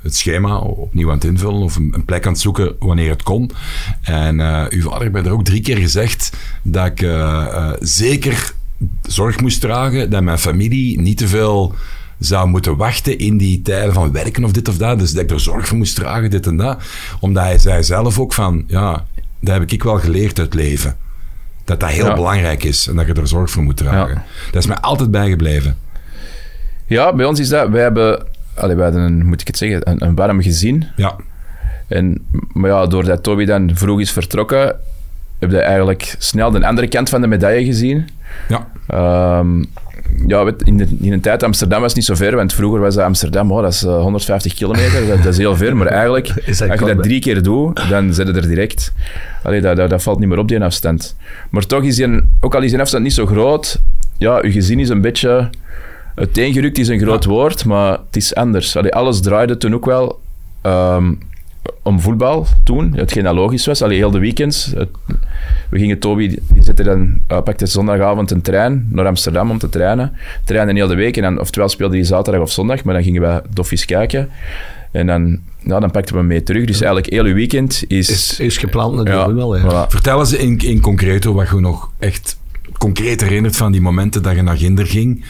[0.03, 3.23] het, schema opnieuw aan het invullen of een, een, plek aan het zoeken wanneer het
[3.23, 3.51] kon.
[4.03, 4.41] En
[4.73, 7.09] uw vader heeft er ook drie keer gezegd dat ik
[7.81, 8.53] zeker
[9.03, 11.75] zorg moest dragen dat mijn familie niet te veel
[12.19, 14.99] zou moeten wachten in die tijden van werken of dit of dat.
[14.99, 16.83] Dus dat ik er zorg voor moest dragen, dit en dat.
[17.21, 19.07] Omdat hij zei zelf ook van, ja,
[19.45, 20.97] dat heb ik wel geleerd uit leven
[21.65, 22.15] dat dat heel ja.
[22.15, 24.15] belangrijk is en dat je er zorg voor moet dragen.
[24.15, 24.25] Ja.
[24.51, 25.77] Dat is mij altijd bijgebleven.
[26.87, 27.69] Ja, bij ons is dat...
[27.69, 30.87] Wij hebben, allee, wij hadden een, moet ik het zeggen, een, een warm gezin.
[30.97, 31.17] Ja.
[31.89, 34.77] En, maar ja, doordat Toby dan vroeg is vertrokken,
[35.39, 38.09] heb je eigenlijk snel de andere kant van de medaille gezien.
[38.49, 38.69] Ja.
[39.39, 39.67] Um,
[40.27, 43.53] ja, in, de, in een tijd Amsterdam was niet zo ver, want vroeger was Amsterdam,
[43.53, 47.03] oh, dat is 150 kilometer, dat, dat, is heel ver, maar eigenlijk, als je dat
[47.03, 48.93] drie keer doet, dan zit je er direct.
[49.43, 51.17] Allee, dat, dat, dat, valt niet meer op, die afstand.
[51.51, 53.81] Maar toch is die, ook al is die afstand niet zo groot,
[54.19, 55.51] ja, je gezin is een beetje...
[56.15, 57.31] Uiteengerukt is een groot ja.
[57.31, 58.77] woord, maar het is anders.
[58.77, 60.21] Allee, alles draaide toen ook wel...
[60.63, 61.19] Um,
[61.83, 63.83] om voetbal toen, hetgeen dat logisch was.
[63.83, 64.73] Allee, heel de weekends.
[64.77, 64.89] Het,
[65.69, 69.69] we gingen, Toby, die zette dan, uh, pakte zondagavond een trein naar Amsterdam om te
[69.69, 70.13] trainen.
[70.45, 73.23] Trainen heel de week en dan, oftewel speelde hij zaterdag of zondag, maar dan gingen
[73.23, 74.29] we doffies kijken.
[74.93, 76.65] En dan, ja, dan pakten we hem mee terug.
[76.65, 78.11] Dus eigenlijk heel uw weekend is...
[78.11, 79.63] Is, is gepland natuurlijk ja, wel, ja.
[79.63, 79.91] Voilà.
[79.91, 82.39] Vertel eens in, in concreto wat je nog echt
[82.79, 85.25] concreet herinnert van die momenten dat je naar Ginder ging.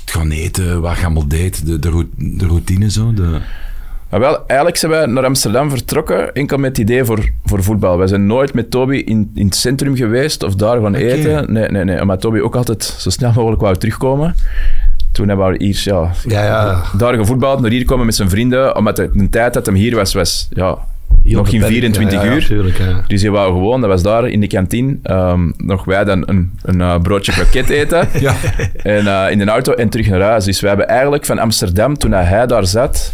[0.00, 3.40] Het gaan eten, wat je allemaal deed, de, de, de routine zo, de...
[4.10, 7.98] Maar wel, eigenlijk zijn wij naar Amsterdam vertrokken enkel met het idee voor, voor voetbal.
[7.98, 11.02] Wij zijn nooit met Toby in, in het centrum geweest of daar gaan okay.
[11.02, 11.52] eten.
[11.52, 12.00] Nee, nee, nee.
[12.00, 14.34] Omdat Toby ook altijd zo snel mogelijk wou terugkomen.
[15.12, 16.82] Toen hebben we hier, ja, ja, ja.
[16.98, 18.76] daar gevoetbald, naar hier komen met zijn vrienden.
[18.76, 20.78] Omdat de, de tijd dat hem hier was, was ja,
[21.22, 22.44] Heel nog geen 24 ja, ja, uur.
[22.44, 23.04] tuurlijk, ja.
[23.06, 26.52] Dus je wou gewoon, dat was daar in de kantine, um, nog wij dan een,
[26.62, 28.08] een uh, broodje kroket eten.
[28.20, 28.34] Ja.
[28.82, 30.44] En uh, in de auto en terug naar huis.
[30.44, 33.12] Dus we hebben eigenlijk van Amsterdam, toen hij daar zat,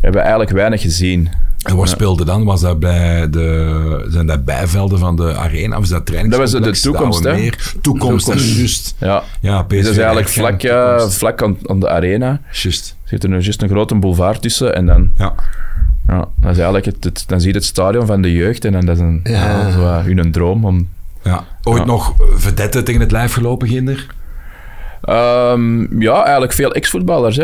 [0.00, 1.28] hebben we eigenlijk weinig gezien.
[1.62, 2.44] En waar speelde dan?
[2.44, 5.76] Was dat bij de, zijn dat bijvelden van de arena?
[5.76, 6.32] Of is dat training?
[6.34, 7.32] Dat was de toekomst, hè?
[7.32, 7.72] Meer?
[7.80, 8.56] Toekomst, Toekomst.
[8.56, 8.94] juist.
[8.98, 11.16] Ja, Ja, PSV dat is eigenlijk vlak, uh, toekomst.
[11.18, 12.40] vlak aan, aan de arena.
[12.52, 12.96] Juist.
[13.04, 15.34] Zit er nu juist een grote boulevard tussen en dan, Ja.
[16.08, 18.72] ja, dat is eigenlijk het, het- dan zie je het stadion van de jeugd en
[18.72, 19.32] dan dat is een, Ja.
[19.32, 20.88] ja, zo, uh, hun droom om...
[21.22, 21.44] ja.
[21.62, 21.84] Ooit Ja.
[21.84, 24.06] nog vedette tegen het lijf gelopen, Ginder?
[25.02, 27.38] Ehm, ja, eigenlijk veel ex-voetballers.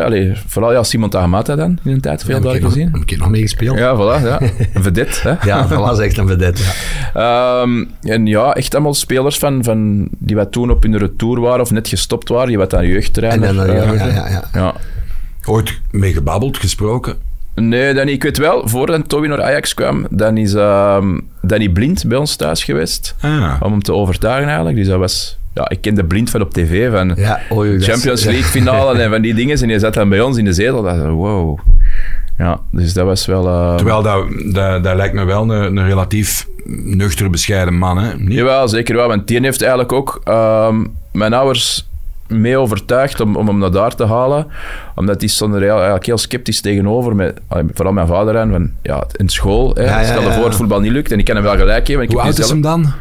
[0.46, 2.90] Vooral ja, Simon Tahamata dan, in een tijd veel daar ik nog, gezien.
[2.92, 3.78] heb ik nog mee gespeeld.
[3.78, 4.40] Ja, voilà, ja.
[4.74, 5.34] Een vedette, hè.
[5.50, 6.62] Ja, dat was echt een vedette.
[7.14, 7.60] Ja.
[7.62, 11.60] Ehm, en ja, echt allemaal spelers van, van, die wat toen op hun retour waren
[11.60, 14.44] of net gestopt waren, die wat aan En jeugdtrainer dan, eh, ja, ja, ja, ja.
[14.52, 14.74] Ja.
[15.44, 17.14] Ooit mee gebabbeld, gesproken?
[17.54, 22.04] Nee, Danny, ik weet wel, voordat Toby naar Ajax kwam, dan is ehm, Danny Blind
[22.06, 23.14] bij ons thuis geweest.
[23.20, 23.56] Ah.
[23.60, 24.76] Om hem te overtuigen eigenlijk.
[24.76, 25.38] Dus dat was...
[25.54, 28.30] Ja, ik kende Blind van op tv, van Ja, is- Champions ja.
[28.30, 29.60] League finale en van die dingen.
[29.62, 30.82] En je zat dan bij ons in de zetel.
[30.82, 31.58] Dat wow.
[32.38, 33.46] Ja, dus dat was wel...
[33.46, 36.46] eh, Terwijl dat, dat, dat lijkt me wel een, een relatief
[36.84, 38.14] nuchter, bescheiden man, hè?
[38.16, 38.32] Niet?
[38.32, 39.08] Jawel, zeker wel.
[39.08, 41.88] Want die heeft eigenlijk ook ehm, mijn ouders
[42.28, 44.46] mee overtuigd om, om hem naar daar te halen.
[44.94, 47.14] Omdat die stonden er heel- eigenlijk heel sceptisch tegenover.
[47.16, 47.40] Met,
[47.74, 48.50] vooral mijn vader aan.
[48.50, 49.74] Van, ja, in school.
[49.74, 51.12] Hè, Ja, ja, stel je ja, voor het voetbal niet lukt.
[51.12, 52.02] En ik kan hem wel gelijk geven.
[52.02, 52.92] Ik Hoe heb oud is zelf- hem dan?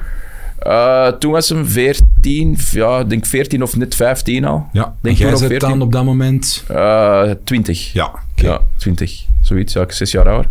[0.63, 4.67] Eh, toen was hem 14, ja, ik denk 14 of net 15 al.
[4.73, 5.69] Ja, en Denk jij zit 14.
[5.69, 6.63] dan op dat moment...
[6.67, 7.93] Eh, 20.
[7.93, 8.11] Ja.
[8.35, 9.25] Ja, 20.
[9.41, 10.49] Zoiets, ja, ik zes jaar ouder.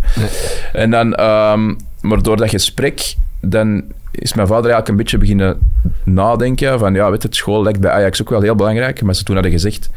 [0.72, 5.58] En dan, ehm, maar door dat gesprek, dan is mijn vader eigenlijk een beetje beginnen
[6.04, 9.02] nadenken van, ja, weet het school lijkt bij Ajax ook wel heel belangrijk.
[9.02, 9.90] Maar ze toen hadden gezegd,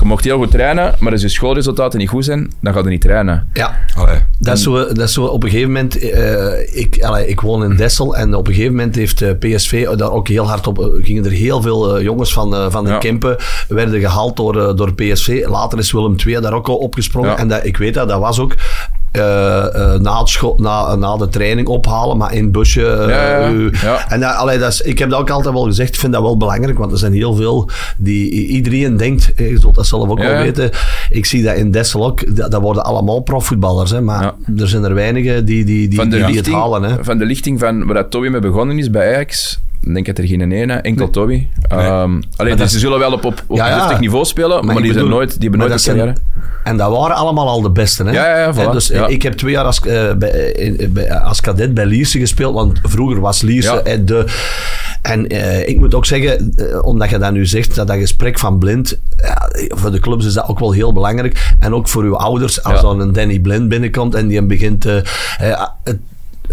[0.00, 2.84] je mocht heel goed trainen, maar als je schoolresultaten niet goed zijn, dan ga je
[2.88, 3.48] niet trainen.
[3.52, 4.18] Ja, Allee.
[4.38, 5.98] dat is, zo, dat is zo op een gegeven moment.
[5.98, 9.88] eh, ik, allee, ik woon in Dessel en op een gegeven moment heeft eh, PSV
[9.88, 10.78] daar ook heel hard op.
[10.78, 12.98] eh, gingen er heel veel jongens van, van de Ja.
[12.98, 13.36] Kempen
[13.68, 15.44] werden gehaald door, door PSV.
[15.48, 17.30] Later is Willem II daar ook al opgesprongen.
[17.30, 17.36] Ja.
[17.38, 18.54] En dat, ik weet dat, dat was ook
[19.12, 19.22] eh,
[20.00, 22.86] na, het na, na de training ophalen, maar in het busje.
[22.86, 23.50] eh, Ja, ja, ja.
[23.50, 24.10] u- Ja.
[24.10, 26.22] En dat, allee, dat is, ik heb dat ook altijd wel gezegd, ik vind dat
[26.22, 30.18] wel belangrijk, want er zijn heel veel die iedereen denkt, je zult dat zelf ook
[30.18, 30.70] wel weten.
[31.10, 34.84] Ik zie dat in Dessel ook, dat, dat worden allemaal profvoetballers, hè, maar er zijn
[34.84, 36.82] er weinigen die, die, die, van, de die, het lichting, halen.
[36.82, 37.04] Hè.
[37.04, 40.26] van de lichting van waar Toby mee begonnen is bij Ajax, ik denk dat er
[40.26, 41.46] geen ene, enkel Toby.
[41.68, 43.78] Ehm allee, dus ze zullen wel op, op, op Ja, ja.
[43.78, 46.16] deftig niveau spelen, maar, die, zijn bedoel- nooit, die hebben nooit een zijn- carrière.
[46.64, 48.04] En dat waren allemaal al de beste.
[48.04, 48.10] Hè?
[48.10, 48.58] Ja, ja, ja, voilà.
[48.58, 49.06] En dus, Ja.
[49.06, 52.78] Ik heb twee jaar als, eh, bij, in- bij- als cadet bij Lierse gespeeld, want
[52.82, 53.80] vroeger was Lierse Ja.
[53.80, 54.24] eh, de...
[55.02, 55.26] En
[55.68, 58.98] ik moet ook zeggen, omdat je dat nu zegt, dat dat gesprek van Blind,
[59.68, 61.54] voor de clubs is dat ook wel heel belangrijk.
[61.58, 64.84] En ook voor uw ouders, als dan een Danny Blind binnenkomt en die begint...
[64.86, 64.96] eh,
[65.38, 65.98] eh, het-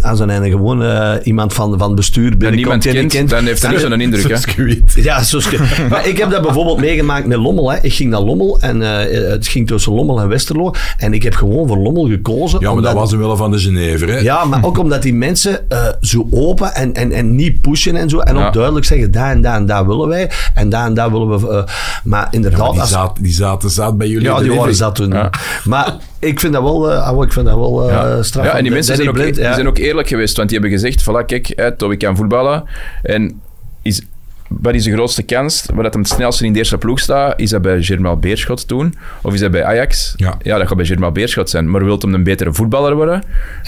[0.02, 3.44] als een ene gewoon eh, iemand van, van bestuur binnenkomt niemand die je kent, dan
[3.44, 4.24] heeft hij niet zo'n indruk.
[4.56, 5.02] Hè?
[5.02, 5.40] ja, zo
[5.90, 7.70] maar ik heb dat bijvoorbeeld meegemaakt met Lommel.
[7.72, 7.78] Hè.
[7.82, 10.70] Ik ging naar Lommel en eh, het ging tussen Lommel en Westerlo.
[10.98, 12.58] En ik heb gewoon voor Lommel gekozen.
[12.60, 14.18] Ja, maar omdat- dat was omwille van de Genever, hè?
[14.18, 18.08] Ja, maar ook omdat die mensen eh, zo open en, en, en niet pushen en
[18.08, 18.18] zo.
[18.18, 18.46] En Ja.
[18.46, 20.30] ook duidelijk zeggen, daar en daar en daar willen wij.
[20.54, 21.48] En daar en daar willen we...
[21.48, 21.62] eh,
[22.04, 22.60] maar inderdaad...
[22.60, 24.26] Maar die, als- zaten, die zaten zat bij jullie.
[24.28, 25.10] ja, die waren zat toen.
[25.12, 25.30] Ja.
[25.64, 28.22] Maar ik vind dat wel, ouwe, ik vind dat wel eh Ja.
[28.22, 28.44] straf.
[28.44, 29.54] Ja, en die mensen zijn ook, Blind, ja.
[29.54, 32.64] zijn ook eerlijk geweest, want die hebben gezegd, voilà, kijk, Toby kan voetballen.
[33.02, 33.40] En
[33.82, 34.02] is,
[34.48, 37.40] wat is de grootste kans, waar dat hem het snelste in de eerste ploeg staat,
[37.40, 38.94] is dat bij Germaal Beerschot toen?
[39.22, 40.14] Of is dat bij Ajax?
[40.16, 40.38] Ja.
[40.42, 41.70] dat gaat bij Germaal Beerschot zijn.
[41.70, 43.22] Maar wilt hem een betere voetballer worden,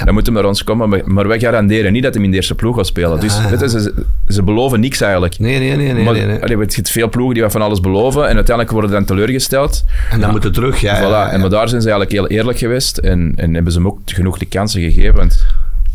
[0.05, 1.03] dan moet hem naar ons komen.
[1.05, 3.21] Maar, wij garanderen niet dat hij in de eerste ploeg gaat spelen.
[3.21, 3.95] Dus weet je, ze,
[4.27, 5.39] ze beloven niks eigenlijk.
[5.39, 5.93] Nee, nee, nee.
[5.93, 6.43] nee, maar, nee, nee.
[6.43, 9.85] allee, hebt veel ploegen die van alles beloven en uiteindelijk worden dan teleurgesteld.
[10.11, 10.81] En dan moet het terug.
[10.81, 11.01] Ja, Voilà.
[11.01, 11.31] ja, ja.
[11.31, 13.99] En maar daar zijn ze eigenlijk heel eerlijk geweest en, en hebben ze hem ook
[14.05, 15.15] genoeg de kansen gegeven.
[15.15, 15.47] Want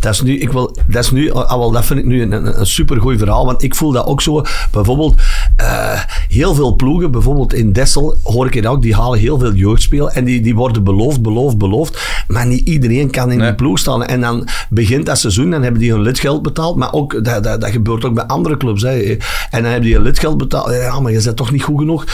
[0.04, 2.60] Dat is nu, ik wil, dat is nu, ah, wel, dat vind ik nu een,
[2.60, 4.42] een, supergoeie verhaal, want ik voel dat ook zo.
[4.72, 5.16] Bijvoorbeeld,
[5.56, 9.54] eh, heel veel ploegen, bijvoorbeeld in Dessel, hoor ik het ook, die halen heel veel
[9.54, 12.24] jeugdspelen en die, die worden beloofd, beloofd, beloofd.
[12.28, 13.48] Maar niet iedereen kan in Nee.
[13.48, 14.06] die ploeg staan.
[14.06, 17.62] En dan begint dat seizoen, dan hebben die hun lidgeld betaald, maar ook, dat, dat,
[17.62, 18.82] dat gebeurt ook bij andere clubs.
[18.82, 19.00] Hè.
[19.50, 20.72] En dan hebben die hun lidgeld betaald.
[20.72, 22.06] Ja, maar je bent toch niet goed genoeg?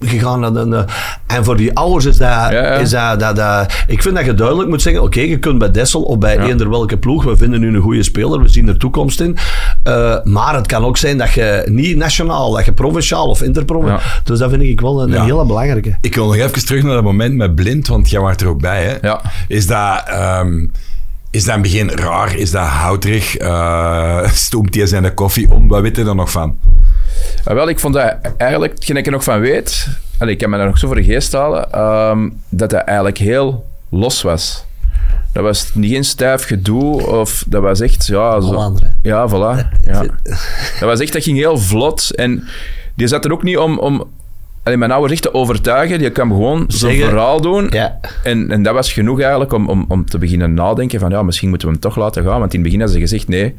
[0.00, 0.84] Gegaan naar de,
[1.26, 2.60] en voor die ouders is dat, Ja, ja.
[2.74, 5.70] is dat, dat, dat- ik vind dat je duidelijk moet zeggen, oké, je kunt bij
[5.70, 6.42] Dessel of bij Ja.
[6.46, 9.36] eender welke ploeg, we vinden nu een goede speler, we zien er toekomst in.
[9.82, 13.98] Eh, maar het kan ook zijn dat je niet nationaal, dat je provinciaal of interprovinciaal.
[13.98, 14.20] Ja.
[14.24, 15.96] Dus dat vind ik wel een, hele belangrijke.
[16.00, 18.60] Ik wil nog even terug naar dat moment met Blind, want jij was er ook
[18.60, 19.08] bij, hè?
[19.08, 19.20] Ja.
[19.48, 20.02] Is dat...
[20.06, 20.66] ehm,
[21.30, 22.36] is dat in het begin raar?
[22.36, 23.36] Is dat houterig?
[23.36, 25.68] Eh stoemt hij zijn koffie om?
[25.68, 26.58] Wat weet je er nog van?
[27.44, 29.88] Ah, wel, ik vond dat eigenlijk, hetgeen ik er nog van weet,
[30.18, 33.18] allee, ik kan me daar nog zo voor de geest halen, ehm, dat dat eigenlijk
[33.18, 34.64] heel los was.
[35.32, 38.40] Dat was niet geen stijf gedoe, of dat was echt, ja...
[38.40, 39.80] Zo, ja, voilà.
[39.84, 40.02] Ja.
[40.80, 42.14] Dat was echt, dat ging heel vlot.
[42.14, 42.44] En
[42.94, 44.04] die zat er ook niet om, om
[44.68, 45.98] allee, mijn ouders echt te overtuigen.
[45.98, 47.66] Die kwam gewoon zo'n Zeggen- verhaal doen.
[47.70, 48.00] Ja.
[48.22, 51.48] En, en dat was genoeg eigenlijk om, om, om te beginnen nadenken van ja, misschien
[51.48, 52.38] moeten we hem toch laten gaan.
[52.40, 53.54] Want in het begin hadden ze gezegd nee,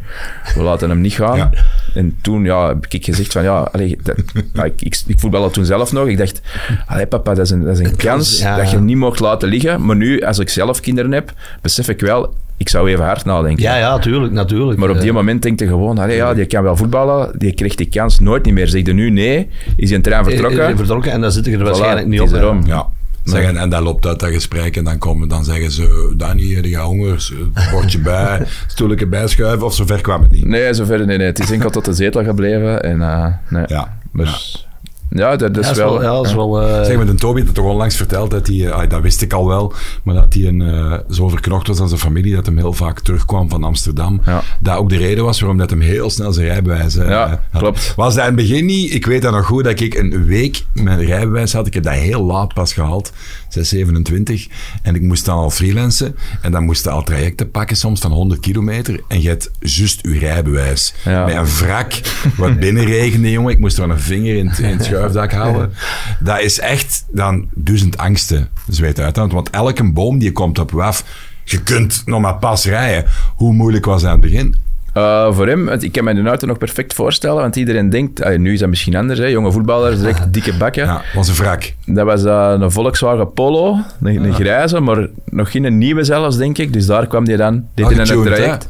[0.56, 1.38] we laten hem niet gaan.
[1.38, 1.50] Ja.
[1.94, 4.18] En toen ja, heb ik gezegd van ja, allee, dat,
[4.66, 6.08] ik, ik, ik voetbalde toen zelf nog.
[6.08, 6.42] Ik dacht,
[6.88, 8.58] allee papa, dat is een, dat is een kans ja.
[8.58, 9.86] dat je niet mocht laten liggen.
[9.86, 13.64] Maar nu, als ik zelf kinderen heb, besef ik wel, ik zou even hard nadenken.
[13.64, 14.80] Ja, ja, tuurlijk, natuurlijk.
[14.80, 17.54] Maar op die Eh, moment denk je gewoon, allee, ja, die kan wel voetballen, die
[17.54, 18.68] krijgt die kans nooit niet meer.
[18.68, 20.64] Zeg je nu nee, is hij een trein vertrokken?
[20.66, 22.32] is- is vertrokken en dan zit je er waarschijnlijk niet op.
[22.32, 22.66] erom.
[22.66, 22.88] Ja.
[23.24, 26.14] Zeggen, en dan loopt uit dat gesprek en dan, komen, dan zeggen ze...
[26.18, 27.30] Danny, die gaat honger,
[27.72, 29.66] bordje bij, stoelje bijschuiven.
[29.66, 30.46] Of zover kwam het niet.
[30.46, 31.28] Nee, zover nee, nee.
[31.28, 32.84] Het is enkel tot de zetel gebleven.
[32.84, 33.64] En, eh, nee.
[33.68, 33.98] Ja.
[34.14, 34.69] Dus, ja,
[35.10, 35.94] dat Ja, is dat is wel...
[35.94, 38.48] wel, ja, dat is wel eh, Zeg, met een Toby had toch onlangs verteld dat
[38.48, 41.68] hij, eh, ah, dat wist ik al wel, maar dat hij een, eh, zo verknocht
[41.68, 44.22] was aan zijn familie dat hem heel vaak terugkwam van Amsterdam.
[44.26, 44.42] Ja.
[44.60, 47.62] Dat ook de reden was waarom dat hem heel snel zijn rijbewijs eh, Ja, had.
[47.62, 47.94] klopt.
[47.96, 48.94] Was dat in het begin niet?
[48.94, 51.68] Ik weet dat nog goed, dat ik een week mijn rijbewijs had.
[51.68, 53.12] Ik heb dat heel laat pas gehaald,
[53.50, 54.48] 6, 27.
[54.82, 56.16] En ik moest dan al freelancen.
[56.42, 59.02] En dan moest je al trajecten pakken, soms van 100 kilometer.
[59.08, 60.94] En je hebt juist je rijbewijs.
[61.06, 61.26] Ja.
[61.26, 62.02] Met een wrak,
[62.38, 63.52] wat binnenregende, jongen.
[63.52, 65.74] Ik moest er een vinger in het, in het schuifdak halen.
[66.20, 69.16] Dat is echt dan duizend angsten zweet uit.
[69.16, 71.04] Want elke boom die komt op je af,
[71.44, 73.12] je kunt nog maar pas rijden.
[73.36, 74.56] Hoe moeilijk was dat aan het begin?
[75.00, 78.24] Eh, voor hem, want ik kan me de auto nog perfect voorstellen, want iedereen denkt,
[78.24, 80.86] ah, nu is dat misschien anders, hè, jonge voetballers, direct dikke bakken.
[80.86, 81.74] Ja, was een wrak.
[81.86, 86.58] Dat was eh, een Volkswagen Polo, een, een grijze, maar nog geen nieuwe zelfs, denk
[86.58, 86.74] ik.
[86.74, 88.68] Dus daar kwam die dan, deed hij dan getuned, traject.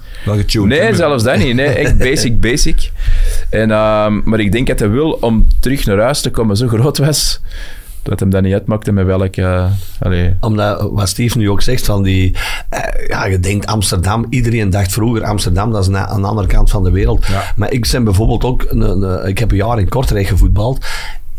[0.66, 1.56] Nee, zelfs dat niet.
[1.56, 2.92] Nee, echt basic, basic.
[3.50, 6.68] En, ehm, maar ik denk dat de wil om terug naar huis te komen zo
[6.68, 7.42] groot was,
[8.04, 9.68] dat hem dat niet uitmaakte met welke...
[10.00, 12.36] allee, Omdat, wat Steve nu ook zegt, van die,
[12.70, 16.48] eh, ja, je denkt Amsterdam, iedereen dacht vroeger Amsterdam, dat is na- aan de andere
[16.48, 17.26] kant van de wereld.
[17.26, 17.44] Ja.
[17.56, 20.86] Maar ik ben bijvoorbeeld ook, een, een- ik heb een jaar in Kortrijk gevoetbald.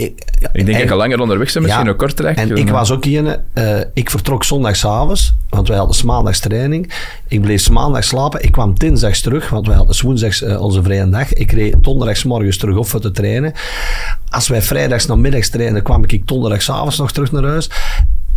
[0.00, 1.90] Ik, Ik denk dat je langer onderweg bent, misschien Ja.
[1.90, 2.36] ook Kortrijk.
[2.36, 6.92] En ik was ook een, eh ik vertrok zondagsavonds, want wij hadden maandags training.
[7.28, 8.42] Ik bleef maandags slapen.
[8.42, 11.32] Ik kwam dinsdags terug, want wij hadden woensdags eh, onze vrije dag.
[11.32, 13.52] Ik reed donderdags morgens terug op voor te trainen.
[14.28, 17.70] Als wij vrijdags namiddags trainen, kwam ik donderdagsavonds nog terug naar huis.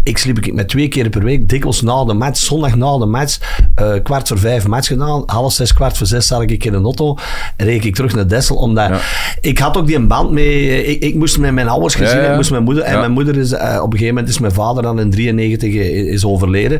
[0.04, 3.06] Ik sliep ik met twee keer per week, dikwijls na de match, zondag na de
[3.06, 3.38] match,
[3.76, 6.84] eh, kwart voor vijf match gedaan, half zes, kwart voor zes zat ik in een
[6.84, 7.18] auto
[7.58, 9.00] en reed ik terug naar Dessel, omdat Ja.
[9.42, 12.24] ik had ook die een band mee, ik, ik moest met mijn ouders gezien, Ja,
[12.24, 12.30] ja.
[12.30, 13.00] ik moest mijn moeder, en Ja.
[13.00, 16.10] mijn moeder is, eh, op een gegeven moment is mijn vader dan in 93 i-
[16.12, 16.80] is overleden.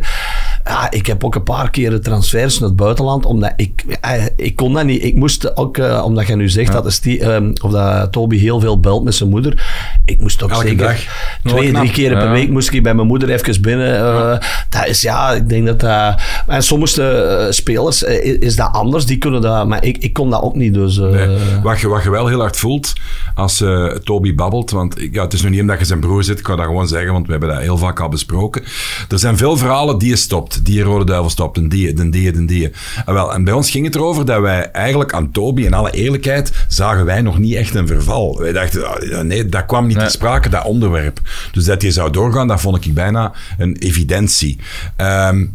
[0.66, 4.56] Ja, ik heb ook een paar keren transfers naar het buitenland, omdat ik, eh, ik
[4.56, 5.04] kon dat niet.
[5.04, 8.38] Ik moest ook, eh, omdat je nu zegt dat, is die, ehm, of dat Toby
[8.38, 9.66] heel veel belt met zijn moeder,
[10.06, 10.98] ik moest ook Elke zeker dag.
[11.44, 13.96] Wel twee, drie keren per week moest ik bij mijn moeder even binnen.
[13.98, 16.22] eh, Dat is ja, ik denk dat dat...
[16.48, 20.42] En sommige spelers is, is dat anders, die kunnen dat, maar ik, ik kon dat
[20.42, 20.98] ook niet, dus...
[20.98, 21.38] Nee.
[21.64, 22.94] Wat, je, wat je wel heel hard voelt
[23.36, 23.64] als
[24.04, 26.58] Toby babbelt, want ja, het is nu niet omdat je zijn broer zit, ik kan
[26.58, 28.64] dat gewoon zeggen, want we hebben dat heel vaak al besproken.
[29.10, 32.32] Er zijn veel verhalen die je stopt, die Rode Duivel stopt, en die, en die,
[32.32, 32.72] en die.
[33.06, 35.92] En, wel, en bij ons ging het erover dat wij eigenlijk aan Toby, in alle
[35.92, 38.40] eerlijkheid, zagen wij nog niet echt een verval.
[38.40, 40.06] Wij dachten, ah, nee, dat kwam niet Nee.
[40.06, 41.20] ter sprake, dat onderwerp.
[41.52, 44.60] Dus dat je zou doorgaan, dat vond ik bijna een evidentie.
[44.96, 45.46] Ehm,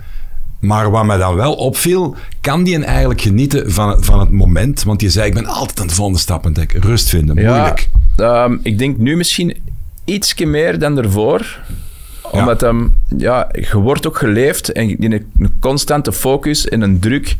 [0.60, 4.82] maar wat mij dan wel opviel, kan die eigenlijk genieten van, van het moment?
[4.82, 6.80] Want je zei, ik ben altijd aan de volgende stap het denken.
[6.80, 7.90] Rust vinden, moeilijk.
[8.16, 9.56] Ja, ehm, ik denk nu misschien
[10.04, 11.58] ietsje meer dan daarvoor.
[12.32, 12.38] Ja.
[12.38, 17.36] Omdat hem, ja, je wordt ook geleefd en in een, constante focus en een druk.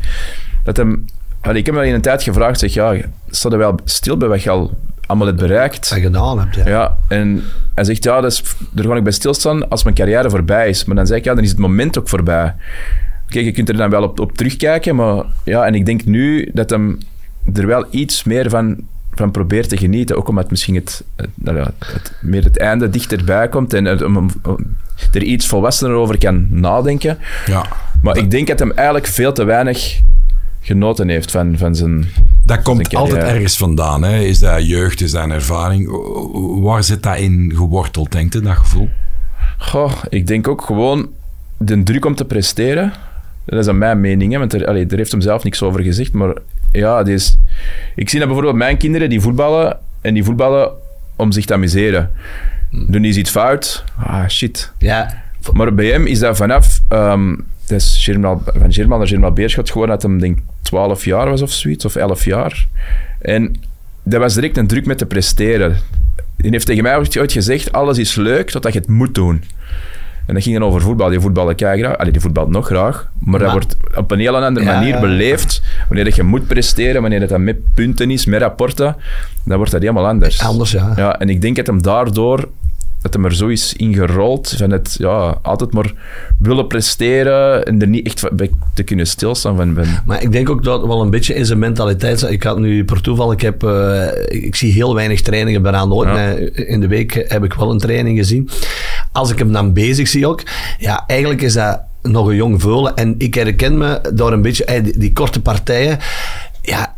[0.63, 1.05] Dat hem,
[1.41, 2.95] Allee, ik heb me in een tijd gevraagd, zeg, ja,
[3.29, 5.89] sta er wel stil bij wat je al allemaal hebt bereikt?
[5.89, 6.67] dat gedaan hebt, ja.
[6.67, 7.43] Ja, en
[7.75, 10.85] hij zegt, ja, dat is, daar ga ik bij stilstaan als mijn carrière voorbij is.
[10.85, 12.55] Maar dan zeg ik, ja, dan is het moment ook voorbij.
[13.27, 16.49] Kijk, je kunt er dan wel op, op terugkijken, maar ja, en ik denk nu
[16.53, 16.97] dat hem
[17.53, 18.77] er wel iets meer van,
[19.19, 20.17] van probeert te genieten.
[20.17, 24.01] Ook omdat misschien het, het, nou ja, het, meer het einde dichterbij komt en het-
[24.03, 24.75] om, om-
[25.13, 27.17] er iets volwassener over kan nadenken.
[27.45, 27.65] Ja.
[28.01, 30.01] Maar ik denk dat hem eigenlijk veel te weinig
[30.61, 32.05] genoten heeft van, van zijn...
[32.45, 34.03] Dat komt Denk altijd ergens vandaan.
[34.03, 34.19] Hè?
[34.19, 35.89] Is dat jeugd, is dat een ervaring?
[36.61, 38.89] Waar zit dat in geworteld, denkt je, dat gevoel?
[39.57, 41.07] Goh, ik denk ook gewoon
[41.57, 42.93] de druk om te presteren.
[43.49, 46.13] Dat is aan mijn mening, hè, want er, allee, heeft hem zelf niks over gezegd.
[46.13, 46.33] Maar
[46.71, 47.37] ja, is,
[47.95, 50.71] ik zie dat bijvoorbeeld mijn kinderen die voetballen en die voetballen
[51.15, 52.11] om zich te amuseren.
[52.71, 53.83] Doen die iets fout?
[53.97, 54.71] Ah, shit.
[54.77, 56.81] Ja, Maar bij hem is dat vanaf...
[56.87, 57.35] ehm
[57.69, 61.29] dat is Germinal, van Germinal naar Germinal Beerschot gewoon dat hem denk ik 12 jaar
[61.29, 62.67] was of zoiets, of 11 jaar.
[63.19, 63.55] En
[64.03, 65.77] dat was direct een druk met te presteren.
[66.37, 69.43] Die heeft tegen mij ooit gezegd, alles is leuk totdat je het moet doen.
[70.29, 71.09] En dat ging dan over voetbal.
[71.09, 71.97] Die voetballen graag.
[71.97, 73.09] Allee, die voetbalt nog graag.
[73.19, 75.61] Maar, dat wordt op een heel andere Ja, manier beleefd.
[75.87, 78.95] Wanneer dat je moet presteren, wanneer dat, dat met punten is, met rapporten,
[79.43, 80.41] dan wordt dat helemaal anders.
[80.41, 80.93] anders, ja.
[80.95, 82.49] Ja, en ik denk dat hem daardoor
[83.01, 85.93] dat hem er zo is ingerold van het ja, altijd maar
[86.39, 90.63] willen presteren en er niet echt bij te kunnen stilstaan van, Maar ik denk ook
[90.63, 92.21] dat wel een beetje in zijn mentaliteit.
[92.21, 96.09] Ik had nu per toeval, ik, heb, eh, ik zie heel weinig trainingen bijna nooit.
[96.09, 96.31] Ja.
[96.53, 98.49] in de week heb ik wel een training gezien.
[99.11, 100.41] Als ik hem dan bezig zie ook,
[100.77, 102.95] ja, eigenlijk is dat nog een jong veulen.
[102.95, 105.97] En ik herken me door een beetje eh, die, die korte partijen.
[106.61, 106.95] Ja,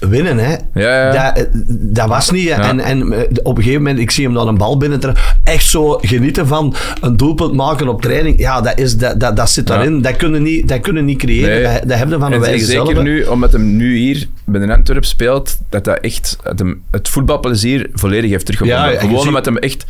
[0.00, 0.54] winnen, hè.
[0.74, 1.32] Ja, ja.
[1.32, 2.42] Dat, dat was niet.
[2.42, 2.68] Ja.
[2.68, 5.00] En, en eh, op een gegeven moment, ik zie hem dan een bal binnen.
[5.44, 8.38] Echt zo genieten van een doelpunt maken op training.
[8.38, 10.02] Ja, dat, is, dat, dat, dat zit daarin.
[10.02, 11.62] Dat kunnen niet, dat kunnen niet creëren.
[11.62, 11.62] Nee.
[11.80, 13.02] Dat, dat hebben we van En de eigen zeker zelf.
[13.02, 17.08] nu, omdat hem nu hier bij de Antwerp speelt, dat dat echt dat hem het
[17.08, 19.00] voetbalplezier volledig heeft teruggevonden.
[19.00, 19.84] Gewoon ziet- omdat hem echt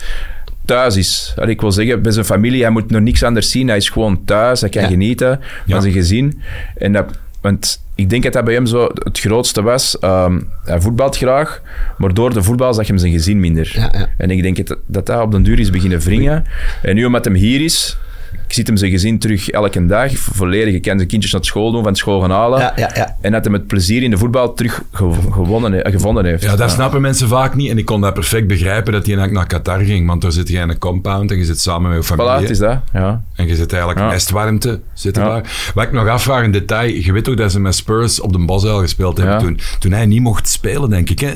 [0.64, 1.32] thuis is.
[1.36, 3.68] Allee, ik wil zeggen, bij zijn familie, hij moet nog niks anders zien.
[3.68, 4.88] Hij is gewoon thuis, hij kan Ja.
[4.88, 5.38] genieten Ja.
[5.66, 6.40] van zijn gezin.
[6.76, 9.98] En dat, want ik denk dat dat bij hem zo het grootste was.
[9.98, 11.62] Ehm, hij voetbalt graag,
[11.98, 13.72] maar door de voetbal zag hem zijn gezin minder.
[13.74, 14.08] Ja.
[14.18, 16.44] En ik denk dat dat, dat op den duur is beginnen wringen.
[16.82, 17.96] En nu omdat hem hier is,
[18.52, 20.80] ik ziet hem zijn gezin terug elke dag, volledig.
[20.80, 22.58] Kan zijn kindjes naar school doen, van school gaan halen.
[22.60, 23.16] Ja, ja, ja.
[23.20, 26.42] En dat hij met plezier in de voetbal terug ge- gewonnen, eh, gevonden heeft.
[26.42, 27.70] Ja, dat snappen mensen vaak niet.
[27.70, 30.06] En ik kon dat perfect begrijpen dat hij eigenlijk naar Qatar ging.
[30.06, 32.40] Want daar zit je in een compound en je zit samen met je Voilà, familie.
[32.40, 32.78] het is dat.
[32.92, 33.22] Ja.
[33.34, 34.08] En je zit eigenlijk Ja.
[34.10, 35.28] nestwarmte zitten Ja.
[35.28, 35.70] daar.
[35.74, 38.38] Wat ik nog afvraag in detail, je weet ook dat ze met Spurs op de
[38.44, 39.40] Bosuil gespeeld hebben Ja.
[39.40, 41.18] toen, toen hij niet mocht spelen, denk ik.
[41.20, 41.32] Hè?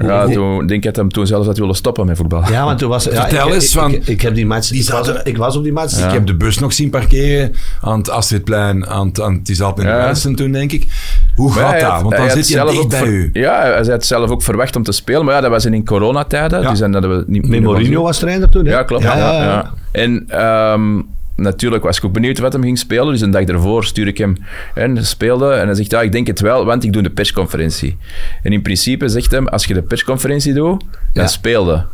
[0.00, 2.42] Ja, toen denk ik dat hem toen zelfs had willen stoppen met voetbal.
[2.50, 3.04] Ja, want toen was...
[3.04, 4.68] Ja, Vertel ik, eens ik, van- Ik, ik heb die match...
[4.68, 6.04] Die ik, was, zaten- ik was op die match.
[6.04, 9.54] Ik heb de bus nog zien parkeren aan het Astridplein, aan het, aan het, die
[9.56, 10.06] zat in de Ja.
[10.06, 10.86] Westen toen, denk ik.
[11.34, 12.02] Hoe Maar gaat dat?
[12.02, 13.30] Want dan zit je zelf ook bij u.
[13.32, 15.24] Ja, hij had zelf ook verwacht om te spelen.
[15.24, 16.62] Maar ja, dat was in coronatijden.
[16.62, 16.70] Ja.
[16.70, 18.70] Dus dan hadden we niet Met niet Mourinho nog- was trainer toen, hè?
[18.72, 19.02] Ja, klopt.
[19.02, 19.44] Ja, Ja, ja, ja.
[19.44, 19.72] ja.
[19.92, 21.00] En ehm,
[21.42, 23.06] natuurlijk was ik ook benieuwd wat hem ging spelen.
[23.12, 24.36] Dus een dag ervoor stuur ik hem
[24.74, 25.52] en speelde.
[25.52, 27.96] En hij zegt, ja, ik denk het wel, want ik doe de persconferentie.
[28.42, 30.80] En in principe zegt hem, als je de persconferentie doet,
[31.12, 31.26] dan Ja.
[31.26, 31.84] speelde.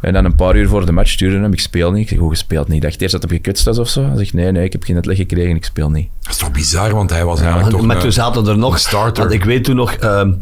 [0.00, 2.02] En dan een paar uur voor de match stuurde hem, ik speel niet.
[2.02, 2.76] Ik zeg, hoe gespeeld niet?
[2.76, 4.06] Ik dacht eerst dat hij gekutst was of zo.
[4.06, 6.08] Hij zegt, nee, nee, ik heb geen uitleg gekregen, ik speel niet.
[6.20, 8.78] Dat is toch bizar, want hij was eigenlijk toch maar een- toen zaten er nog,
[8.78, 9.22] starter.
[9.22, 10.32] want ik weet toen nog, ehm,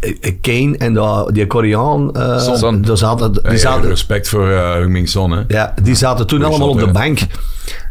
[0.00, 2.82] eh, Kane en de, die Koreaan, eh, Son.
[2.82, 5.42] daar zaten, die Hey, zaten, respect voor uh, Son, hè.
[5.48, 7.18] Ja, die zaten toen Goeie allemaal op de bank.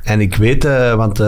[0.04, 1.28] En ik weet, eh, want eh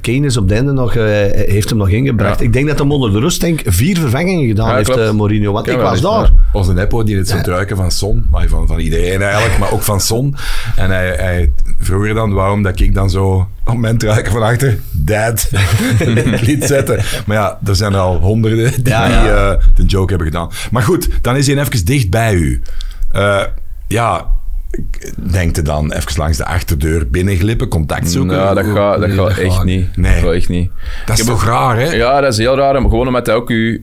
[0.00, 2.38] Kane is op de einde nog, eh, heeft hem nog ingebracht.
[2.38, 2.44] Ja.
[2.44, 5.52] Ik denk dat hem onder de rust denk, vier vervangingen gedaan Ja, heeft, eh, Mourinho.
[5.52, 6.30] Want ik was daar.
[6.52, 9.82] een Eppo die het zo ruiken van Son, maar van, van iedereen eigenlijk, maar ook
[9.82, 10.36] van Son.
[10.76, 14.42] En hij, hij vroeger dan, waarom dat ik dan zo op het moment ruiken van
[14.42, 17.00] achter, het lied zetten.
[17.26, 19.50] Maar ja, er zijn er al honderden die Ja, ja.
[19.52, 20.50] eh, de joke hebben gedaan.
[20.70, 22.62] Maar goed, dan is hij even dicht bij u.
[23.12, 23.42] Eh,
[23.86, 24.26] ja,
[25.30, 28.36] denkt u dan even langs de achterdeur binnenglippen, contact zoeken?
[28.36, 29.96] Nou, dat gaat, dat Nee, gaat echt niet.
[29.96, 30.12] Nee.
[30.14, 30.70] Dat gaat echt niet.
[31.06, 31.90] Dat is toch raar, hè?
[31.92, 32.72] Ja, dat is heel raar.
[32.80, 33.78] maar Gewoon omdat hij ook uw,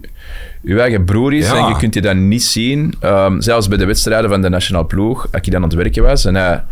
[0.64, 1.48] uw eigen broer is.
[1.48, 1.56] Ja.
[1.58, 2.94] En je kunt je dat niet zien.
[3.00, 6.04] Ehm, zelfs bij de wedstrijden van de nationale ploeg, als ik dan aan het werken
[6.04, 6.26] was.
[6.26, 6.64] En hij,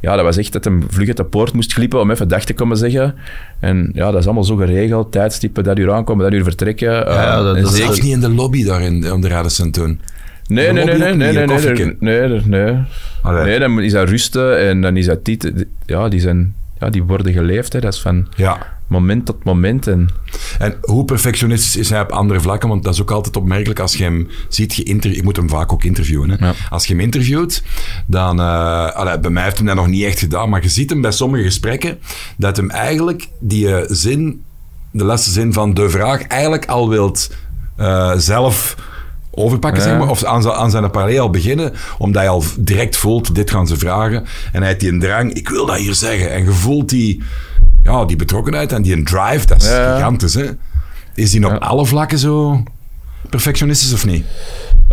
[0.00, 2.44] ja, dat was echt dat hem vlug uit de poort moest glippen om even dag
[2.44, 3.14] te komen zeggen.
[3.60, 5.12] En ja, dat is allemaal zo geregeld.
[5.12, 6.92] Tijdstippen, dat uur aankomen, dat uur vertrekken.
[6.92, 9.20] ja, Ehm, dat- en dat is zeker- Zelfs niet in de lobby daar in, om
[9.20, 10.00] de Radisson toen.
[10.50, 12.76] Nee, nee, nee, nee, nee, nee, nee, nee, nee, nee.
[13.22, 13.44] Allee.
[13.44, 15.52] Nee, dan is dat rusten en dan is dat dit.
[15.86, 17.72] Ja, die, zijn, ja, die worden geleefd.
[17.72, 17.80] Hè.
[17.80, 18.66] Dat is van Ja.
[18.86, 19.86] moment tot moment.
[19.86, 20.08] En
[20.58, 22.68] En hoe perfectionistisch is hij op andere vlakken?
[22.68, 24.72] Want dat is ook altijd opmerkelijk als je hem ziet.
[24.72, 26.30] Geïnter- ik moet hem vaak ook interviewen.
[26.30, 26.46] Hè?
[26.46, 26.52] Ja.
[26.70, 27.62] Als je hem interviewt,
[28.06, 28.40] dan...
[28.40, 30.48] eh, allee, bij mij heeft hij dat nog niet echt gedaan.
[30.48, 31.98] Maar je ziet hem bij sommige gesprekken
[32.36, 34.42] dat hem eigenlijk die eh, zin,
[34.90, 37.30] de laatste zin van de vraag, eigenlijk al wilt
[37.76, 38.76] eh, zelf
[39.30, 39.88] overpakken, Ja.
[39.88, 40.08] zeg maar.
[40.08, 43.66] Of aan, zijn- aan zijn parallel al beginnen, omdat je al direct voelt, dit gaan
[43.66, 44.24] ze vragen.
[44.52, 46.30] En hij heeft die een drang, ik wil dat hier zeggen.
[46.32, 47.22] En je voelt die,
[47.82, 49.94] ja, die betrokkenheid en die een drive, dat is Ja.
[49.94, 50.46] gigantisch, hè.
[51.14, 51.56] Is die op Ja.
[51.58, 52.62] alle vlakken zo
[53.30, 54.24] perfectionistisch of niet?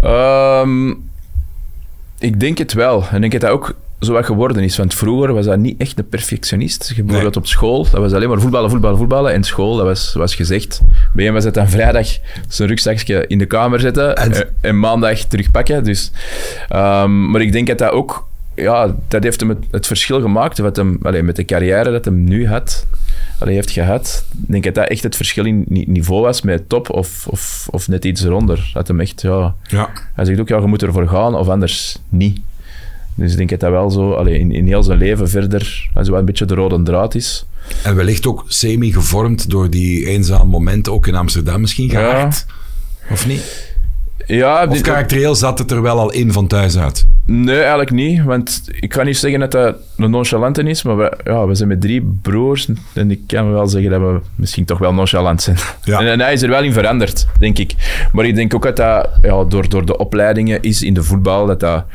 [0.01, 0.89] Ehm,
[2.19, 3.05] ik denk het wel.
[3.11, 4.77] En ik denk dat dat ook zo wat geworden is.
[4.77, 6.93] Want vroeger was dat niet echt een perfectionist.
[6.95, 9.33] Bijvoorbeeld op school, dat was alleen maar voetballen, voetballen, voetballen.
[9.33, 10.81] En school, dat was, was gezegd.
[11.13, 12.07] Bij hem was het dan vrijdag
[12.47, 14.15] zijn rugzakje in de kamer zetten
[14.61, 15.83] En- maandag terugpakken.
[15.83, 16.11] Dus,
[16.69, 18.27] ehm, maar ik denk dat dat ook...
[18.55, 22.23] Ja, dat heeft hem het, het verschil gemaakt wat hem, met de carrière dat hem
[22.23, 22.85] nu had.
[23.39, 24.25] Allee, heeft gehad.
[24.41, 27.67] Ik denk dat dat echt het verschil in ni- niveau was met top of, of,
[27.71, 28.69] of net iets eronder.
[28.73, 29.55] Dat hem echt, ja...
[29.63, 29.89] Ja.
[30.13, 32.39] Hij zegt ook, ja, je moet ervoor gaan of anders niet.
[33.17, 36.09] Dus ik denk dat dat wel zo allee, in, in heel zijn leven verder als
[36.09, 37.45] wel een beetje de rode draad is.
[37.83, 41.91] En wellicht ook semi-gevormd door die eenzame momenten, ook in Amsterdam misschien Ja.
[41.91, 42.45] gehaald.
[43.09, 43.75] Of niet?
[44.27, 47.07] Ja, Of karakterieel zat het er wel al in van thuis uit?
[47.25, 48.23] nee, eigenlijk niet.
[48.23, 51.69] Want ik kan niet zeggen dat dat een nonchalante is, maar we, ja, we zijn
[51.69, 55.57] met drie broers en ik kan wel zeggen dat we misschien toch wel nonchalant zijn.
[55.83, 55.99] Ja.
[55.99, 57.73] En, en hij is er wel in veranderd, denk ik.
[58.11, 61.45] Maar ik denk ook dat dat ja, door, door de opleidingen is in de voetbal,
[61.45, 61.85] dat dat...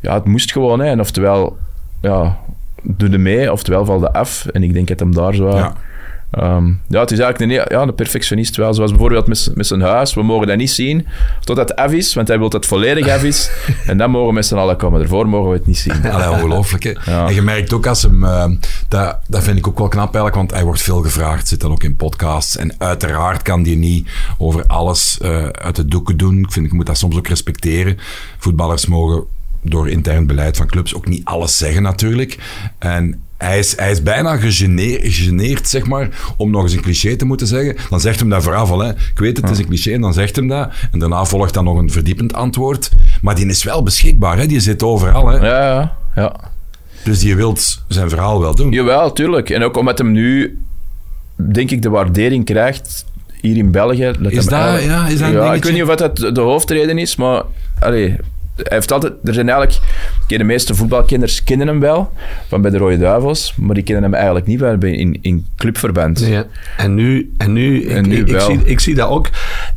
[0.00, 0.86] Ja, het moest gewoon, hè.
[0.86, 1.56] En oftewel,
[2.00, 2.38] ja,
[2.82, 4.46] doe er mee, oftewel val je af.
[4.46, 5.56] En ik denk dat hem daar zo...
[5.56, 5.74] Ja.
[6.30, 8.74] Ehm, ja, het is eigenlijk een, ja, een perfectionist wel.
[8.74, 10.14] Zoals bijvoorbeeld met, zijn huis.
[10.14, 11.06] We mogen dat niet zien
[11.44, 13.50] totdat het af is, want hij wil dat het volledig af is.
[13.86, 14.98] en dan mogen we met z'n allen komen.
[15.00, 16.10] Daarvoor mogen we het niet zien.
[16.10, 16.92] Allee, ongelooflijk, hè?
[17.04, 17.26] Ja.
[17.26, 18.24] En je merkt ook als hem...
[18.24, 18.50] eh,
[18.88, 21.48] dat, dat vind ik ook wel knap eigenlijk, want hij wordt veel gevraagd.
[21.48, 22.56] Zit dan ook in podcasts.
[22.56, 26.38] En uiteraard kan die niet over alles eh, uit de doeken doen.
[26.38, 27.98] Ik vind, ik moet dat soms ook respecteren.
[28.38, 29.24] Voetballers mogen
[29.62, 32.38] door intern beleid van clubs ook niet alles zeggen natuurlijk.
[32.78, 37.16] En hij is, hij is bijna gegeneerd, gegeneerd, zeg maar, om nog eens een cliché
[37.16, 37.76] te moeten zeggen.
[37.90, 38.78] Dan zegt hem dat vooraf al.
[38.80, 38.90] Hè.
[38.90, 40.70] Ik weet het, het is een cliché, en dan zegt hem dat.
[40.92, 42.90] En daarna volgt dan nog een verdiepend antwoord.
[43.22, 44.46] Maar die is wel beschikbaar, hè.
[44.46, 45.26] die zit overal.
[45.28, 45.36] Hè.
[45.46, 46.36] Ja, ja, ja.
[47.04, 47.56] Dus die wil
[47.88, 48.72] zijn verhaal wel doen.
[48.72, 49.50] Jawel, tuurlijk.
[49.50, 50.58] En ook omdat hem nu,
[51.36, 53.04] denk ik, de waardering krijgt
[53.40, 54.12] hier in België.
[54.20, 56.40] Dat Is dat- eigenlijk- ja, is dat ja, ik weet niet of dat de- de
[56.40, 57.42] hoofdreden is, maar...
[57.80, 58.08] Allee,
[58.56, 59.12] hij heeft altijd...
[59.24, 59.80] Er zijn eigenlijk...
[60.36, 62.12] de meeste voetbalkinders kennen hem wel,
[62.48, 65.46] van bij de Rode Duivels, maar die kennen hem eigenlijk niet bij, bij- in, in
[65.56, 66.28] clubverband.
[66.76, 68.40] En nu, en nu, ik, En nu ik, ik wel.
[68.46, 69.28] zie, ik zie dat ook.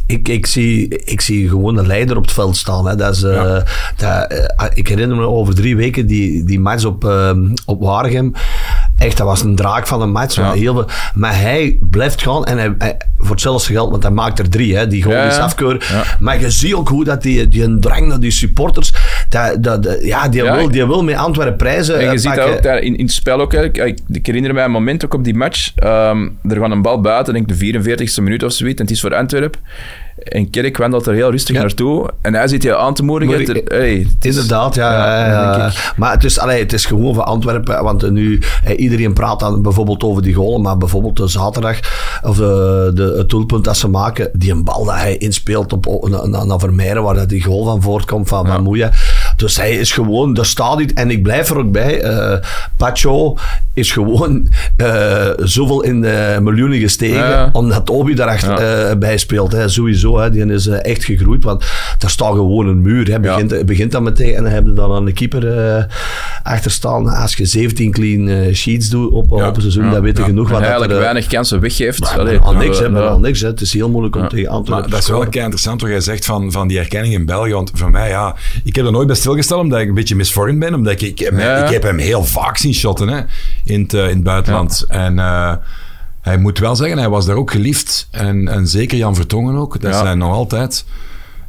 [0.06, 2.88] Ik, ik, zie, ik zie gewoon een leider op het veld staan.
[2.88, 2.96] Hè.
[2.96, 3.64] Dat is, eh, Ja.
[3.98, 7.32] dat, eh, ik herinner me over drie weken die, die match op, eh,
[7.66, 8.32] op Waregem.
[8.98, 10.36] Echt, dat was een draak van een match.
[10.36, 10.52] Ja.
[10.54, 14.40] Heel veel, maar hij blijft gaan en hij, hij- voor hetzelfde geld, want hij maakt
[14.40, 15.42] er drie, hè, die gewoon Ja, is ja.
[15.44, 15.86] afkeur.
[15.92, 16.04] Ja.
[16.20, 18.94] Maar je ziet ook hoe dat die, die een drang naar die supporters,
[19.30, 20.56] dat, dat, dat- ja, die, Ja.
[20.56, 23.06] wil, die wil met Antwerpen prijzen En je eh, ziet dat ook daar in, in
[23.06, 23.54] het spel ook.
[23.54, 23.78] Ik,
[24.12, 25.72] ik, herinner mij een moment ook op die match.
[25.76, 28.80] ehm, er gaat een bal buiten, denk ik de 44ste minuut of zoiets.
[28.80, 29.60] En het is voor Antwerpen.
[30.24, 31.62] En Kerk wandelt er heel rustig Ja.
[31.62, 32.10] naartoe.
[32.22, 33.56] En hij zit je aan te moedigen.
[33.56, 34.92] Ik- hey, het is- Inderdaad, ja.
[34.94, 35.72] Ja, ja, ja.
[35.96, 37.84] Maar het is, allee, het is gewoon van Antwerpen.
[37.84, 40.62] Want nu, eh, iedereen praat dan bijvoorbeeld over die goalen.
[40.62, 41.80] Maar bijvoorbeeld de zaterdag,
[42.24, 44.30] of de, de, het doelpunt dat ze maken.
[44.34, 47.82] Die een bal dat hij inspeelt op, naar, naar Vermeijeren, waar dat die goal van
[47.82, 48.90] voortkomt van, van Moeja.
[49.42, 50.94] Dus hij is gewoon, daar staat iets.
[50.94, 52.02] En ik blijf er ook bij.
[52.02, 52.38] eh
[52.78, 53.38] Pacho
[53.74, 57.18] is gewoon eh, zoveel in de miljoenen gestegen.
[57.30, 57.50] Ja.
[57.54, 58.58] Omdat Obi daar echt Ja.
[58.58, 59.52] eh, bij speelt.
[59.52, 59.70] Hè.
[59.70, 60.30] Sowieso, hè.
[60.32, 61.44] die is echt gegroeid.
[61.44, 61.64] Want
[61.98, 63.12] daar staat gewoon een muur.
[63.12, 63.20] Hè.
[63.20, 64.36] Begint, begint dan meteen.
[64.36, 65.84] En dan hebben dan aan de keeper eh,
[66.44, 67.08] achter staan.
[67.08, 69.48] Als je 17 clean sheets doet op, Ja.
[69.48, 69.92] op een seizoen, Ja.
[69.92, 70.28] dan weet je Ja.
[70.30, 71.06] genoeg En wat dat eigenlijk er...
[71.06, 72.00] weinig kansen weggeeft.
[72.00, 72.90] maar Allee, al niks, hè, ja.
[72.92, 73.42] maar al niks.
[73.42, 73.48] Hè.
[73.48, 76.00] Het is heel moeilijk om tegen Antwerpen Maar te dat is wel interessant wat jij
[76.02, 77.54] zegt van, van die erkenning in België.
[77.54, 79.16] Want voor mij, ja, ik heb er nooit bij
[79.52, 80.74] omdat ik een beetje misvormd ben.
[80.74, 81.64] Omdat ik, ik, heb- Ja.
[81.66, 83.22] ik heb hem heel vaak zien shotten hè,
[83.66, 84.86] in, het, eh, in het buitenland.
[84.88, 85.54] En eh,
[86.22, 88.08] hij moet wel zeggen, hij was daar ook geliefd.
[88.12, 89.82] En, en zeker Jan Vertongen ook.
[89.82, 90.86] Dat zijn nog altijd.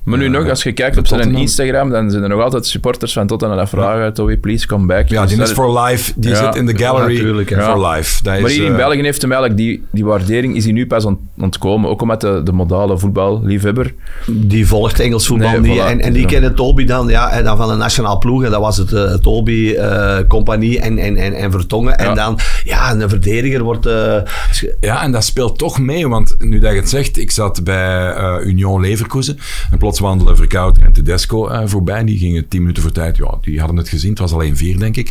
[0.05, 1.35] Maar nu nog, als je kijkt op zijn.
[1.37, 5.09] Instagram, dan zijn er nog altijd supporters van Tottenham dat vragen, Toby, please come back.
[5.09, 6.13] Ja, Dus die dat is for life.
[6.17, 6.37] Die Ja.
[6.37, 8.23] zit in de gallery for life.
[8.23, 10.73] Dat Maar is, hier in eh, België heeft hem eigenlijk die, die waardering is hij
[10.73, 11.91] nu pas ont- ontkomen.
[11.91, 13.95] Ook omdat de, de modale voetballiefhebber.
[14.27, 15.81] Die volgt Engels voetbal Nee, niet.
[15.81, 15.87] voilà.
[15.87, 16.29] En, en die Ja.
[16.29, 18.45] kennen Toby dan, ja, en dan van de nationale ploeg.
[18.45, 21.99] En dat was het eh, Toby, eh, Compagnie en, en, en, en Vertongen.
[21.99, 23.87] En dan, ja, een verdediger wordt...
[23.87, 24.17] eh,
[24.81, 28.11] Ja, en dat speelt toch mee, want nu dat je het zegt, ik zat bij
[28.13, 29.39] eh, Union Leverkusen
[29.71, 32.05] en plots wandelen Verkouter en Tedesco eh, voorbij.
[32.05, 34.79] Die gingen tien minuten voor tijd, ja, die hadden het gezien, het was alleen vier,
[34.79, 35.11] denk ik.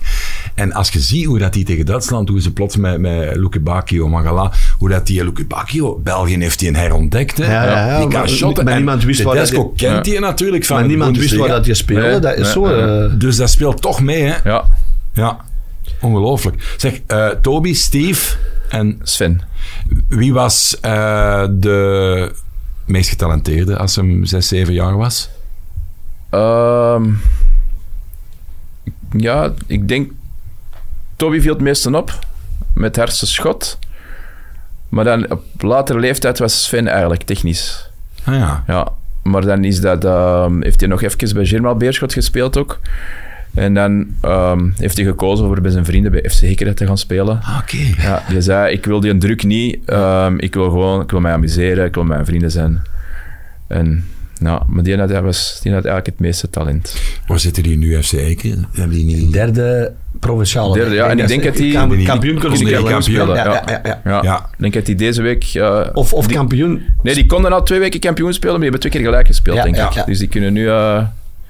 [0.55, 3.59] En als je ziet hoe dat die tegen Duitsland, hoe ze plots met, met Luke
[3.59, 7.45] Bacchio, Mangala, hoe dat die Luke Bacchio, België heeft die herontdekt, hè.
[7.53, 8.63] Ja, ja, ja, die kan maar- shotten.
[8.63, 11.47] maar En niemand wist dat Tedesco die- kent die natuurlijk van maar niemand wist waar
[11.47, 12.07] dat je speelde.
[12.07, 12.65] Nee, dat is nee, zo...
[12.65, 14.49] eh, Dus dat speelt toch mee, hè.
[14.49, 14.65] Ja,
[15.13, 15.37] Ja,
[16.01, 16.73] ongelooflijk.
[16.77, 18.35] Zeg, eh, Toby, Steve
[18.69, 19.41] en Sven.
[20.07, 22.31] Wie was eh, de
[22.91, 25.29] meest getalenteerde als hem 6, 7 jaar was?
[26.29, 27.09] Ehm,
[29.11, 30.11] ja, ik denk.
[31.15, 32.19] Toby viel het meeste op
[32.73, 33.79] met hersenschot.
[34.89, 37.89] Maar dan op latere leeftijd was Sven eigenlijk technisch.
[38.23, 38.63] Ah ja.
[38.67, 38.87] Ja,
[39.23, 42.79] maar dan is dat, ehm, heeft hij nog even bij Germaal Beerschot gespeeld ook.
[43.53, 46.97] En dan ehm, heeft hij gekozen voor bij zijn vrienden bij FC Hekeren te gaan
[46.97, 47.39] spelen.
[47.43, 48.01] Ah, Oké.
[48.01, 49.77] Ja, die zei, ik wil die druk niet.
[49.85, 52.81] Ehm, ik wil gewoon, ik wil mij amuseren, ik wil met mijn vrienden zijn.
[53.67, 54.05] En,
[54.39, 56.95] nou, maar die had, hij was, die had eigenlijk het meeste talent.
[57.27, 58.65] Waar zitten die nu, FC Eken?
[58.73, 59.33] Hebben die niet...
[59.33, 60.73] derde provinciale.
[60.73, 62.91] Derde, ja, en ik denk dat die- Kam- die- kampioen kunnen die- spelen.
[62.91, 63.43] kampioen, Ja, ja.
[63.43, 64.01] ja, ja, ja.
[64.11, 64.37] Ja, Ja.
[64.37, 65.43] ik denk dat hij deze week...
[65.43, 66.81] eh, Of, of die- kampioen.
[67.03, 69.57] Nee, die konden al twee weken kampioen spelen, maar die hebben twee keer gelijk gespeeld,
[69.57, 69.93] Ja, denk ja, ik.
[69.93, 70.03] ja.
[70.03, 71.03] Dus die kunnen nu eh,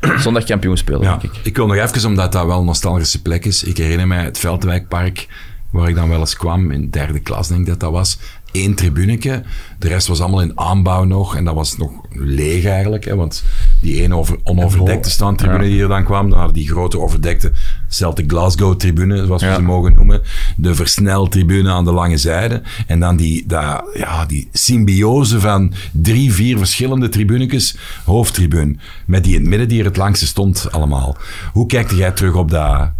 [0.23, 1.17] zondag kampioen spelen, Ja.
[1.17, 1.39] denk ik.
[1.43, 3.63] Ik wil nog even, omdat dat wel een nostalgische plek is.
[3.63, 5.27] Ik herinner mij het Veldwijkpark,
[5.69, 8.17] waar ik dan wel eens kwam, in derde klas denk ik dat dat was.
[8.51, 9.43] Eén tribuneke,
[9.79, 11.35] de rest was allemaal in aanbouw nog.
[11.35, 13.43] En dat was nog leeg eigenlijk, hè, want
[13.79, 17.51] die ene over, onoverdekte standtribune die er dan kwam, dan hadden die grote overdekte
[17.89, 19.55] Celtic Glasgow tribune, zoals we Ja.
[19.55, 20.21] ze mogen noemen.
[20.57, 22.61] De versneltribune aan de lange zijde.
[22.87, 28.75] En dan die, dat, ja, die symbiose van drie, vier verschillende tribunekes, hoofdtribune,
[29.05, 31.17] met die in het midden die er het langste stond allemaal.
[31.53, 32.91] Hoe kijkte jij terug op dat,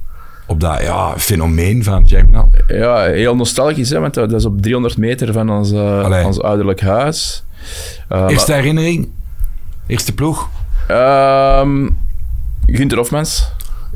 [0.47, 2.45] op dat ja, fenomeen van Jack Nou?
[2.67, 5.71] Ja, heel nostalgisch, hè, want dat is op 300 meter van ons,
[6.25, 7.43] ons ouderlijk huis.
[8.09, 9.09] Eh, Eerste herinnering?
[9.87, 10.49] Eerste ploeg?
[10.87, 11.89] Ehm,
[12.65, 13.51] Gunther Hofmans.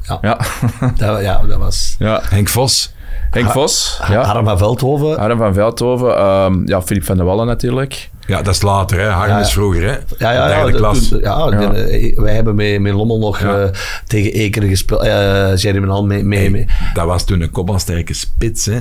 [0.08, 0.18] Ja.
[0.22, 0.38] Ja.
[0.98, 1.96] Dat, ja, dat was...
[2.00, 2.22] ja.
[2.24, 2.93] Henk Vos?
[3.32, 4.02] Henk Vos.
[4.08, 4.14] Ja.
[4.14, 4.24] Ja.
[4.24, 5.20] Harm van Veldhoven.
[5.20, 6.18] Harm van Veldhoven.
[6.18, 8.10] ehm, ja, Filip van der Wallen natuurlijk.
[8.28, 9.07] Ja, dat is later, hè.
[9.07, 9.91] Harm Ja, is vroeger, hè.
[10.17, 11.07] Ja, ja, ja, dat- klas.
[11.09, 11.67] toen- ja, Ja.
[11.69, 13.61] de- eh, wij hebben met, met Lommel nog Ja.
[13.61, 13.69] eh,
[14.07, 15.01] tegen Ekeren gespeeld.
[15.01, 16.23] eh Jeremy Hall mee.
[16.23, 16.65] mee, mee.
[16.93, 18.80] Dat was toen een kopbalsterke spits, hè.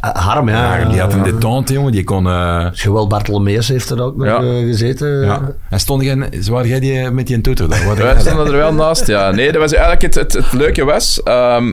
[0.00, 0.84] Ah, Harm, ja.
[0.84, 1.92] Die had een detente, jongen.
[1.92, 2.26] Die kon...
[2.26, 5.24] eh, Joël Bartolomeus heeft er ook nog eh, gezeten.
[5.24, 5.40] ja.
[5.70, 6.28] En stond jij...
[6.50, 8.20] Waar jij die met die toeter jij Wij daar?
[8.20, 9.30] stonden er wel naast, ja.
[9.30, 11.22] Nee, dat was eigenlijk het, het, het leuke was...
[11.22, 11.72] ehm,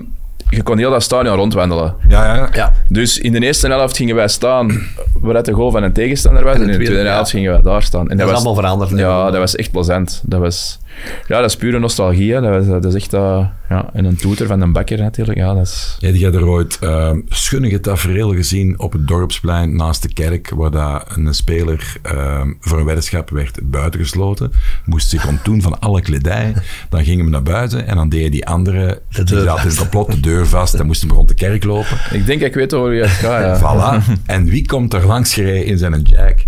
[0.50, 1.96] je kon heel dat stadion rondwandelen.
[2.08, 2.50] Ja, ja.
[2.54, 2.74] Ja.
[2.88, 6.44] Dus in de eerste helft gingen wij staan waar het de goal van een tegenstander
[6.44, 6.56] was.
[6.56, 7.14] En in de tweede ja.
[7.14, 8.10] helft gingen wij daar staan.
[8.10, 8.90] En Dat is allemaal veranderd.
[8.90, 10.22] Ja, dat was echt plezant.
[10.26, 10.80] Dat was,
[11.28, 12.34] ja, dat is pure nostalgie.
[12.34, 12.42] Hè.
[12.70, 13.14] Dat, is echt...
[13.14, 15.38] eh, ja, en een toeter van een bakker natuurlijk.
[15.38, 15.96] Ja, dat is...
[16.00, 20.50] Ja, die had er ooit uh, schunnige tafereel gezien op het dorpsplein naast de kerk,
[20.56, 24.52] waar dat een speler uh, voor een weddenschap werd buitengesloten.
[24.86, 26.54] Moest zich ontdoen van alle kledij.
[26.90, 29.64] Dan ging hem naar buiten en dan deed die andere, De die deur zat in
[29.64, 29.80] vast.
[29.80, 30.78] het complot, de deur vast.
[30.78, 31.98] Dan moest hem rond de kerk lopen.
[32.12, 34.02] Ik denk dat ik weet hoe je het gaat, ja.
[34.02, 34.04] Voilà.
[34.26, 36.46] En wie komt er langs gereden in zijn jack?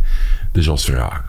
[0.51, 1.28] De Jos Verhagen.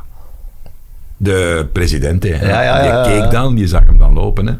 [1.22, 2.28] De president, hè.
[2.48, 4.46] Ja, ja, ja, die keek dan, die zag hem dan lopen.
[4.46, 4.52] Hè.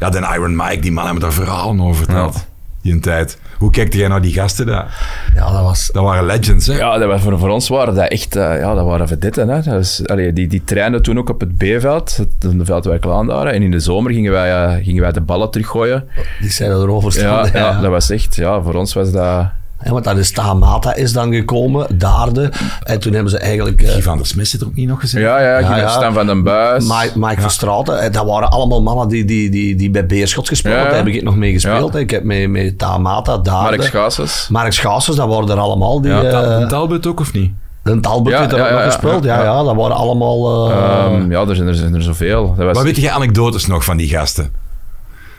[0.00, 2.34] Ja, de Iron Mike, die man hebben daar verhalen over verteld.
[2.34, 2.40] Ja.
[2.82, 3.38] Die een tijd.
[3.58, 5.08] Hoe kijkte jij naar die gasten daar?
[5.34, 5.90] Ja, dat was...
[5.92, 6.76] Dat waren legends, hè?
[6.76, 9.48] Ja, dat was, voor, voor ons waren dat echt eh, ja, dat waren vedetten.
[9.48, 9.54] Hè.
[9.62, 13.52] Dat was, allee, die, die trainden toen ook op het B-veld, het- de Veldwijk Laandaren.
[13.52, 16.04] En in de zomer gingen wij, eh, gingen wij de ballen teruggooien.
[16.40, 17.60] Die zijn erover Ja, staan.
[17.62, 18.36] ja, dat was echt...
[18.36, 19.46] Ja, voor ons was dat...
[19.86, 22.52] Hè, want dat is Tamata is dan gekomen, Daarde.
[22.82, 23.82] En toen hebben ze eigenlijk...
[23.82, 25.20] eh, Guy van der Smit zit er ook niet nog gezien.
[25.20, 25.88] Ja, ja, Ja.
[25.88, 26.84] Stan van den Buis.
[26.84, 30.74] Mike, Mike Verstraeten, eh, dat waren allemaal mannen die, die, die, die bij Beerschot gespeeld
[30.74, 30.86] Ja, ja.
[30.88, 31.94] Daar heb ik nog mee gespeeld.
[31.94, 33.76] Ik heb met, met Tamata, Daarde.
[33.76, 34.46] Mark Schaases.
[34.50, 36.00] Mark Schaassers, dat waren er allemaal.
[36.00, 37.52] Die, Ja, eh, Ta- Talbot ook of niet?
[37.82, 38.90] de Talbot Ja, heeft er ja, ook ja, nog ja.
[38.90, 39.24] gespeeld.
[39.24, 39.42] Ja, Ja.
[39.44, 39.62] ja.
[39.62, 40.70] dat waren allemaal...
[40.70, 42.54] eh, Ehm, ja, er zijn er, zijn er zoveel.
[42.56, 44.50] Dat was, Maar weet je anekdotes nog van die gasten?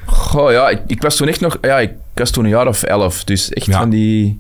[0.08, 1.58] Goh, ja, ik, ik was toen echt nog...
[1.62, 3.24] Ja, ik was toen een jaar of elf.
[3.24, 3.80] Dus echt Ja.
[3.80, 4.40] van die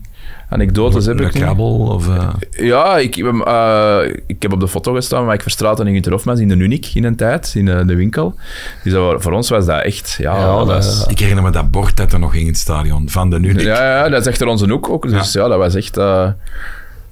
[0.49, 2.07] anekdotes heb ik krabbel of...
[2.09, 5.93] eh, Ja, ik, heb, eh, ik heb op de foto gestaan met Mike Verstraeten en
[5.93, 8.35] Gunter Hofmans in de Uniek in een tijd, in eh, de winkel.
[8.83, 10.15] Dus dat, voor ons was dat echt...
[10.19, 13.09] Ja, Ja, dat Ik herinner me dat bord dat er nog ging in het stadion
[13.09, 13.61] van de Nunik.
[13.61, 15.09] ja, ja, dat is achter onze hoek ook.
[15.09, 15.95] Dus ja, dat was echt...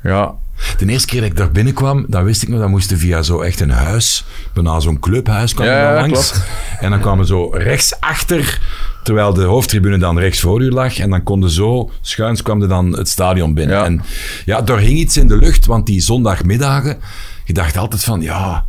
[0.04, 0.34] ja,
[0.78, 3.42] De eerste keer dat ik daar binnenkwam, dan wist ik nog, dat moesten via zo
[3.42, 6.32] echt een huis, bijna zo'n clubhuis kwam Ja, dan langs.
[6.32, 6.46] klopt.
[6.80, 8.62] En dan kwamen we zo rechtsachter,
[9.04, 10.98] terwijl de hoofdtribune dan rechts voor u lag.
[11.00, 13.76] En dan konden zo, schuins kwam er dan het stadion binnen.
[13.78, 13.86] Ja.
[13.86, 14.02] En
[14.46, 16.98] ja, daar hing iets in de lucht, want die zondagmiddagen,
[17.46, 18.66] je dacht altijd van, ja...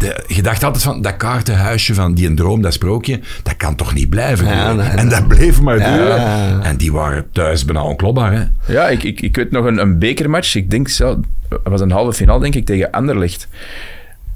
[0.00, 3.74] De, je dacht altijd van, dat kaartenhuisje van die een droom, dat sprookje, dat kan
[3.74, 4.76] toch niet blijven Ja, duren?
[4.86, 6.20] nee, en dat bleef maar Ja, duren.
[6.20, 6.60] ja.
[6.62, 8.72] En die waren thuis bijna onklopbaar, hè?
[8.72, 10.54] ja ik, ik, ik weet nog een, een bekermatch.
[10.54, 11.16] Ik denk zelf...
[11.48, 13.48] Het was een halve finale, denk ik, tegen Anderlecht.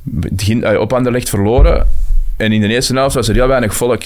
[0.02, 1.86] Begin, eh, op Anderlecht verloren.
[2.36, 4.02] En in de eerste helft was er heel weinig volk.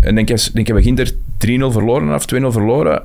[0.00, 3.02] En denk, ik denk ik, begin er 3-0 verloren of 2-0 verloren.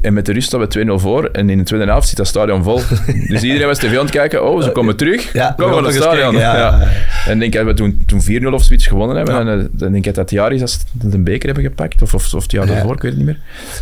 [0.00, 1.24] En met de rust staan we 2-0 voor.
[1.24, 2.80] En in de tweede helft zit dat stadion vol.
[3.28, 4.46] Dus iedereen was tv aan het kijken.
[4.46, 5.32] Oh, ze komen terug.
[5.32, 6.12] Ja, we naar het stadion.
[6.34, 6.58] kijken, ja, Ja.
[6.58, 6.88] ja, ja.
[7.30, 9.38] En denk dat we toen, toen 4-0 of zoiets gewonnen hebben.
[9.48, 12.02] En eh, dan denk ik dat het jaar is dat ze een beker hebben gepakt.
[12.02, 12.72] Of, of, of het jaar Ja.
[12.72, 13.38] daarvoor, ik weet het niet meer.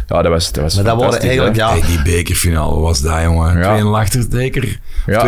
[0.06, 1.56] Ja, dat was, dat was Maar dat waren fantastisch, eigenlijk...
[1.56, 1.62] hè.
[1.62, 3.58] Ja, Hey, die bekerfinale, wat was dat, jongen?
[3.58, 3.80] Ja.
[3.82, 4.78] 2-0 achter, zeker?
[5.06, 5.20] Ja.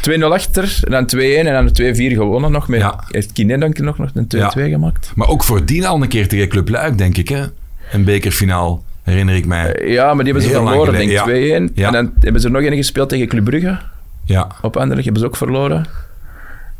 [0.00, 2.68] Twee- 2-0 achter, en dan 2-1 en dan 2-4 gewonnen nog.
[2.68, 3.04] Met, Ja.
[3.08, 4.50] Heeft Kine dan nog nog een 2-2 Ja.
[4.68, 5.12] gemaakt?
[5.14, 7.42] Maar ook voordien al een keer tegen Club Luik, denk ik, hè?
[7.92, 9.72] Een bekerfinaal, herinner ik mij.
[9.74, 11.18] Eh, Ja, maar die hebben ze verloren, denk ik.
[11.18, 11.74] geleden, 2-1.
[11.74, 11.86] ja.
[11.86, 13.78] En dan hebben ze er nog een gespeeld tegen Club Brugge.
[14.24, 14.46] Ja.
[14.62, 15.86] Op Anderlecht hebben ze ook verloren.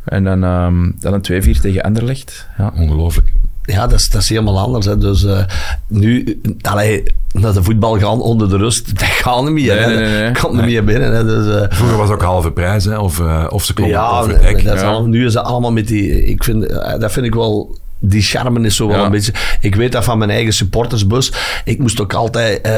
[0.05, 2.47] En dan, ehm, dan een 2-4 tegen Anderlecht.
[2.57, 2.71] Ja.
[2.77, 3.31] Ongelooflijk.
[3.63, 4.85] ja dat, is, dat is helemaal anders.
[4.85, 4.97] Hè.
[4.97, 5.43] Dus eh,
[5.87, 7.03] nu, allee,
[7.33, 9.87] naar de voetbal gaan onder de rust, dat gaat niet meer.
[9.87, 11.15] Nee, nee, komt niet meer binnen.
[11.15, 11.23] Hè.
[11.25, 12.97] Dus, eh, Vroeger was het ook halve prijs, hè?
[12.97, 14.63] Of, eh, of ze klommen ja, over het hek.
[14.63, 14.87] dat is Ja.
[14.87, 16.25] allemaal- nu is dat allemaal met die...
[16.25, 16.69] Ik vind,
[16.99, 17.77] dat vind ik wel...
[18.01, 19.05] Die charme is zo wel Ja.
[19.05, 19.33] een beetje...
[19.61, 21.33] Ik weet dat van mijn eigen supportersbus.
[21.63, 22.73] Ik moest ook altijd eh,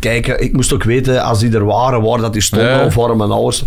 [0.00, 0.42] kijken...
[0.42, 2.68] Ik moest ook weten, als die er waren, waar dat die stonden.
[2.68, 2.84] Ja.
[2.84, 3.64] Of waar mijn ouders...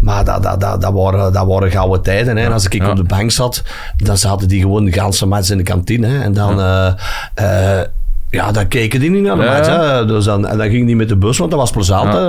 [0.00, 2.36] Maar dat, dat, dat, dat, waren, dat waren gouden tijden.
[2.36, 2.44] Hè.
[2.44, 2.90] En als ik Ja.
[2.90, 3.62] op de bank zat,
[3.96, 6.06] dan zaten die gewoon de ganse match in de kantine.
[6.06, 6.22] Hè.
[6.22, 6.60] En dan...
[6.60, 6.92] eh,
[7.34, 7.86] eh,
[8.32, 9.52] ja, dan keken die niet naar de Ja.
[9.52, 9.66] match.
[9.68, 10.06] Hè.
[10.06, 12.12] Dus dan, en dan ging die met de bus, want dat was plezant.
[12.12, 12.20] Ja.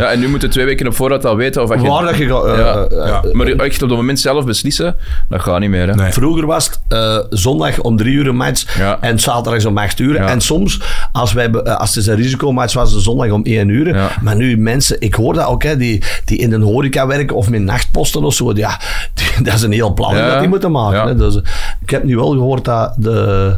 [0.00, 1.88] ja, en nu moeten twee weken op voorhand al weten of je...
[1.88, 2.26] Waar dat je...
[2.28, 3.22] ga- eh, ja, eh, ja.
[3.32, 4.96] Maar echt op het moment zelf beslissen,
[5.28, 5.88] dat gaat niet meer.
[5.88, 5.94] Hè.
[5.94, 6.12] Nee.
[6.12, 8.98] Vroeger was het eh, zondag om drie uur een match Ja.
[9.00, 10.14] en zaterdag om acht uur.
[10.14, 10.26] Ja.
[10.28, 10.80] En soms,
[11.12, 13.94] als, wij, eh, als het een risicomatch was, de zondag om één uur.
[13.94, 14.08] Ja.
[14.22, 17.50] Maar nu mensen, ik hoor dat ook, hè, die, die in de horeca werken of
[17.50, 18.52] met nachtposten of zo.
[18.54, 18.80] Ja,
[19.14, 20.30] die- dat is een heel plan Ja.
[20.30, 20.98] dat die moeten maken.
[20.98, 21.06] Ja.
[21.06, 21.14] Hè.
[21.16, 21.42] Dus, eh,
[21.82, 23.56] ik heb nu wel gehoord dat de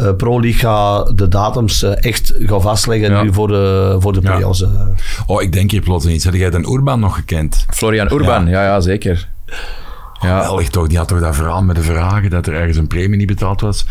[0.00, 3.22] eh, Pro League gaat de datums eh, echt gaat vastleggen Ja.
[3.22, 4.62] nu voor de, voor de play-offs.
[4.62, 4.68] eh.
[5.26, 6.24] Oh, ik denk hier plots iets.
[6.24, 7.64] Had jij dan Urban nog gekend?
[7.70, 9.28] Florian Urban, ja, ja, zeker.
[10.22, 10.36] Ja.
[10.40, 10.86] Geweldig toch?
[10.86, 13.60] Die had toch dat verhaal met de vragen dat er ergens een premie niet betaald
[13.60, 13.86] was.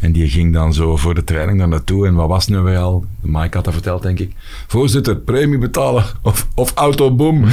[0.00, 2.06] En die ging dan zo voor de training daar naartoe.
[2.06, 3.04] En wat was nu weer al?
[3.20, 4.32] Mike had dat verteld, denk ik.
[4.66, 7.44] Voorzitter, premie betalen of, of autoboom.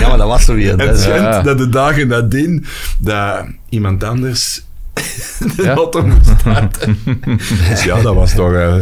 [0.00, 0.70] Ja, maar dat was zo weer.
[0.70, 1.42] Het Dat is- schijnt Ja.
[1.42, 2.64] dat de dagen nadien
[2.98, 4.62] dat iemand anders
[5.56, 6.02] de Ja.
[6.02, 6.98] moest starten.
[7.68, 8.74] dus ja, dat was toch eh,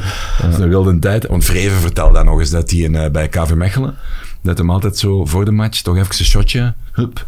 [0.50, 1.26] een wilde tijd.
[1.26, 3.94] Want Vreven vertelde dan nog eens dat hij eh, bij KV Mechelen,
[4.42, 7.26] dat hem altijd zo voor de match toch even een shotje, hup,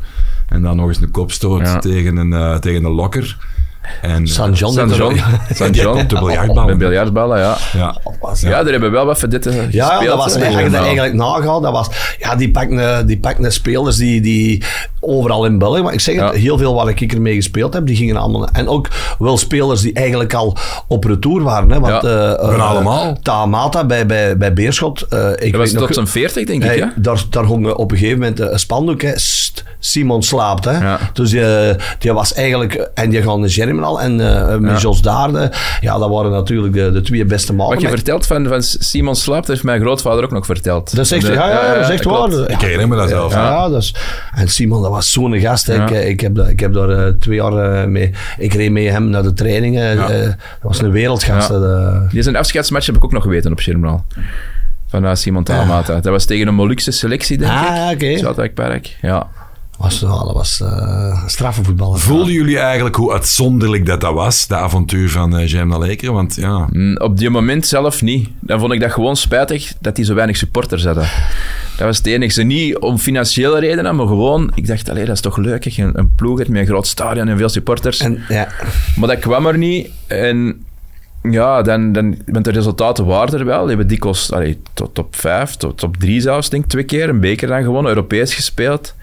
[0.48, 1.78] en dan nog eens een kopstoot Ja.
[1.78, 3.36] tegen, een, eh, tegen een lokker.
[4.02, 4.72] En, San John.
[4.74, 5.16] San John.
[5.54, 5.98] San John.
[5.98, 6.66] Op de biljartballen.
[6.66, 7.56] Met biljartballen, ja.
[7.72, 7.96] Ja.
[8.20, 9.72] was- Ja, daar hebben wel wat verdetten gespeeld.
[9.72, 14.20] Ja, dat was, dat eigenlijk nagaat, dat was, ja, die pakken, die pakken spelers die,
[14.20, 14.62] die
[15.00, 16.40] overal in België, maar ik zeg het, Ja.
[16.40, 19.92] heel veel waar ik ermee gespeeld heb, die gingen allemaal, en ook wel spelers die
[19.92, 20.56] eigenlijk al
[20.88, 22.08] op retour waren, hè, want Ja.
[22.08, 23.18] eh, eh, allemaal.
[23.22, 26.78] Tamata bij, bij, bij Beerschot, eh, ik Dat was nog, tot zijn 40, denk ik,
[26.80, 26.86] hè?
[26.96, 29.02] daar, daar hong op een gegeven moment een spandoek.
[29.02, 29.12] Hè.
[29.82, 30.64] Simon slaapt.
[30.64, 30.78] Hè.
[30.78, 30.98] Ja.
[31.12, 31.42] Dus die,
[31.98, 32.90] die was eigenlijk...
[32.94, 34.78] En die gaan de Germinal en eh met Ja.
[34.78, 35.52] Jos Daarde.
[35.80, 37.74] Ja, dat waren natuurlijk de, de twee beste mannen.
[37.74, 40.96] Wat je vertelt van, van Simon Slaapt, heeft mijn grootvader ook nog verteld.
[40.96, 42.28] dat zegt De- ja, ja, dat is echt waar.
[42.28, 42.50] klopt.
[42.50, 43.32] Ik herinner me dat zelf.
[43.32, 43.68] Ja, Ja.
[43.68, 43.94] dat is,
[44.34, 45.66] en Simon, dat was zo'n gast.
[45.66, 45.74] hè.
[45.74, 45.86] Ja.
[45.88, 47.52] Ik, ik, heb, dat- ik heb daar eh, twee jaar
[47.82, 48.10] eh, mee...
[48.38, 49.96] Ik reed mee hem naar de trainingen.
[49.96, 50.08] Ja.
[50.10, 51.48] eh, dat was een wereldgast.
[51.48, 51.54] Ja.
[51.54, 54.04] hè, dat- Die zijn afscheidsmatch heb ik ook nog geweten op Schermraal.
[54.88, 55.94] Van eh, Simon Talamata.
[55.94, 57.74] Dat was tegen een Molukse selectie, denk Ah, ik.
[57.76, 58.18] ja, oké.
[58.18, 58.96] Zoutwijkpark.
[59.02, 59.26] Ja.
[59.80, 61.98] Was, ja, dat was eh straffe voetballer.
[61.98, 66.14] Voelden jullie eigenlijk hoe uitzonderlijk dat dat was, de avontuur van uh, Jaime Lekeren?
[66.14, 68.28] Want ja, Mm, Op die moment zelf niet.
[68.40, 71.08] Dan vond ik dat gewoon spijtig dat die zo weinig supporters hadden.
[71.76, 72.42] Dat was het enige.
[72.42, 74.52] Niet om financiële redenen, maar gewoon...
[74.54, 75.64] Ik dacht, allee, dat is toch leuk.
[75.64, 78.00] Een, een ploeg met een groot stadion en veel supporters.
[78.00, 78.48] En, ja,
[78.96, 79.88] Maar dat kwam er niet.
[80.06, 80.64] En
[81.22, 83.58] ja, dan, dan, want de resultaten waren er wel.
[83.60, 87.08] Die hebben dikwijls allee, tot top 5, tot top 3 zelfs, denk ik, twee keer.
[87.08, 88.94] Een beker dan gewonnen, Europees gespeeld.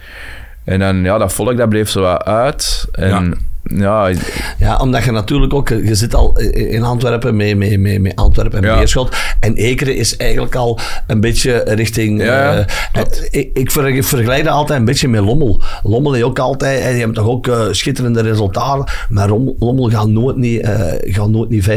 [0.67, 2.87] En dan, ja, dat volk dat bleef zo wat uit.
[2.91, 4.11] En ja,
[4.59, 5.69] ja, omdat je natuurlijk ook...
[5.69, 8.77] Je zit al in Antwerpen met, met, met, met Antwerpen en Ja.
[8.77, 9.15] Beerschot.
[9.39, 12.21] En Ekeren is eigenlijk al een beetje richting...
[12.23, 13.27] Ja, eh, klopt.
[13.31, 15.61] ik, ik ver- ik vergelijk dat altijd een beetje met Lommel.
[15.83, 16.81] Lommel heeft ook altijd...
[16.81, 18.85] En die hebben toch ook eh, schitterende resultaten.
[19.09, 21.69] Maar Lommel, Lommel gaat nooit niet, eh, gaat nooit niet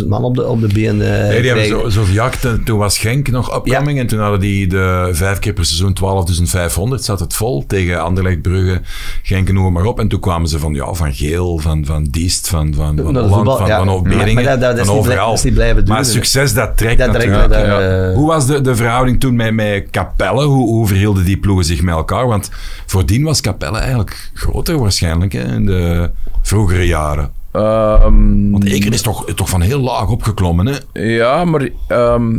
[0.00, 2.44] 15.000 man op de, op de been eh nee, die hebben zo, zo gejakt.
[2.44, 5.96] En Toen was Genk nog upcoming en toen hadden die de vijf keer per seizoen
[6.98, 7.02] 12.500.
[7.04, 8.80] Zat het vol tegen Anderlecht, Brugge,
[9.22, 9.98] Genk en noem maar op.
[10.00, 13.34] En toen kwamen ze van, ja, van Geel, van, van Diest, van, van, van Holland,
[13.34, 13.76] voetbal, van, ja.
[13.84, 15.38] van Maar- maar dat- dat is van overal.
[15.42, 17.38] niet blijven Maar duren, succes, dat trekt Dat natuurlijk.
[17.38, 18.08] wel, dat, ja.
[18.08, 20.44] eh, Hoe was de, de verhouding toen met, met Capelle?
[20.44, 22.26] Hoe, hoe verhielden die ploegen zich met elkaar?
[22.26, 22.50] Want
[22.86, 26.10] voordien was Capelle eigenlijk groter waarschijnlijk hè, in de
[26.42, 27.30] vroegere jaren.
[27.52, 30.66] ehm, Want Eken is toch, toch van heel laag opgeklommen.
[30.66, 31.00] Hè?
[31.02, 32.34] Ja, maar ehm,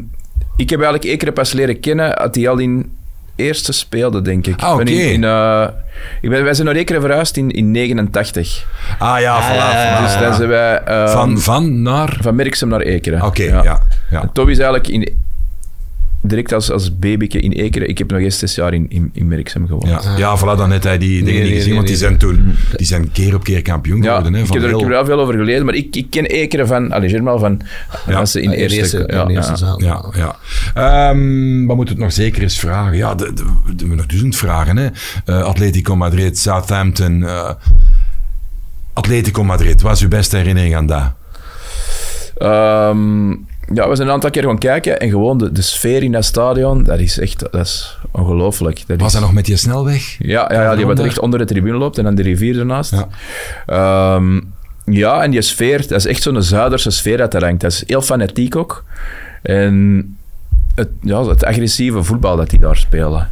[0.56, 2.92] ik heb eigenlijk Ekeren pas leren kennen dat hij al in
[3.40, 4.62] eerste speelde, denk ik.
[4.62, 4.92] Ah, oké.
[4.92, 5.68] in, in, eh,
[6.22, 8.66] ik ben, wij zijn naar Ekeren verhuisd in, in 89.
[9.00, 9.56] Ah ja, voilà.
[9.56, 10.20] ja, voilà, Dus ja.
[10.20, 10.82] dan zijn wij...
[10.84, 12.18] ehm, van, van naar...
[12.22, 13.22] van Merksem naar Ekeren.
[13.22, 13.64] Oké, ja.
[14.10, 14.22] ja.
[14.22, 15.22] En Toby is eigenlijk in,
[16.22, 17.90] direct als, als babyke in Ekeren.
[17.90, 19.88] Ik heb nog eens zes jaar in, in, in Merksem gewoond.
[19.88, 22.06] Ja, ja, voilà, dan net hij die dingen nee, niet gezien, nee, want die nee.
[22.06, 24.34] zijn toen die zijn keer op keer kampioen Ja, geworden.
[24.34, 25.96] Hè, ik, van heb er, ik heel- heb er wel veel over gelezen, maar ik,
[25.96, 27.62] ik ken Ekeren van, allez, Germaal van
[28.08, 28.20] Ja.
[28.20, 28.78] als ze in eerste...
[28.78, 29.58] eerste, ja, in eerste ja.
[29.58, 29.84] zaal.
[29.84, 30.36] Ja, ja.
[30.74, 32.98] Ehm, wat moet het nog zeker eens vragen?
[32.98, 33.44] Ja, de, de,
[33.76, 34.78] de, we nog duizend vragen.
[34.78, 34.88] Hè?
[35.26, 37.24] Eh, Atletico Madrid, Southampton.
[37.24, 37.50] eh,
[38.94, 41.14] Atletico Madrid, wat is uw beste herinnering aan dat?
[42.38, 43.30] Ehm,
[43.74, 46.26] ja, we zijn een aantal keer gaan kijken en gewoon de, de sfeer in dat
[46.26, 48.84] stadion, dat is echt dat is ongelooflijk.
[48.88, 50.16] Dat Was is, dat nog met die snelweg?
[50.20, 51.06] Ja, ja, ja die wat Onder?
[51.06, 52.92] echt onder de tribune loopt en dan de rivier ernaast.
[52.92, 53.08] Ja.
[53.66, 54.40] Ehm,
[54.86, 57.62] ja, en die sfeer, dat is echt zo'n Zuiderse sfeer dat er hangt.
[57.62, 58.84] Dat is heel fanatiek ook.
[59.42, 60.18] En
[60.76, 63.32] het, ja, het agressieve voetbal dat die daar spelen.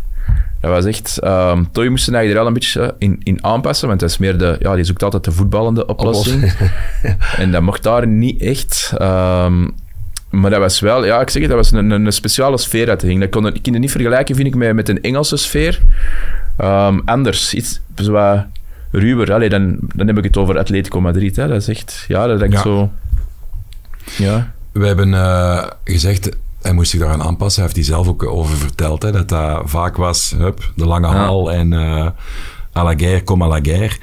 [0.61, 1.19] Dat was echt...
[1.19, 4.17] ehm Toy moest zich eigenlijk er wel een beetje in, in aanpassen, want dat is
[4.17, 4.55] meer de...
[4.59, 6.53] Ja, die zoekt altijd de voetballende oplossing.
[7.37, 8.93] en dat mocht daar niet echt.
[8.97, 9.67] Ehm,
[10.29, 11.05] maar dat was wel...
[11.05, 13.19] Ja, ik zeg het, dat was een, een, speciale sfeer dat ging.
[13.19, 15.81] Dat kon, ik het niet vergelijken, vind ik, met, met een Engelse sfeer.
[16.57, 17.53] Ehm, anders.
[17.53, 18.45] Iets wat
[18.91, 19.33] ruwer.
[19.33, 21.35] Allee, dan, dan heb ik het over Atletico Madrid.
[21.35, 21.47] Hè.
[21.47, 22.05] Dat is echt...
[22.07, 22.63] Ja, dat denk ik Ja.
[22.63, 22.91] zo...
[24.17, 24.53] Ja.
[24.71, 26.29] We hebben eh, gezegd,
[26.61, 27.63] hij moest zich daaraan aanpassen.
[27.63, 29.01] Hij heeft hij zelf ook over verteld.
[29.01, 31.13] Hè, dat dat vaak was, hup, de lange Ja.
[31.13, 32.07] hal en eh
[32.75, 33.95] à la guerre, kom à la guerre.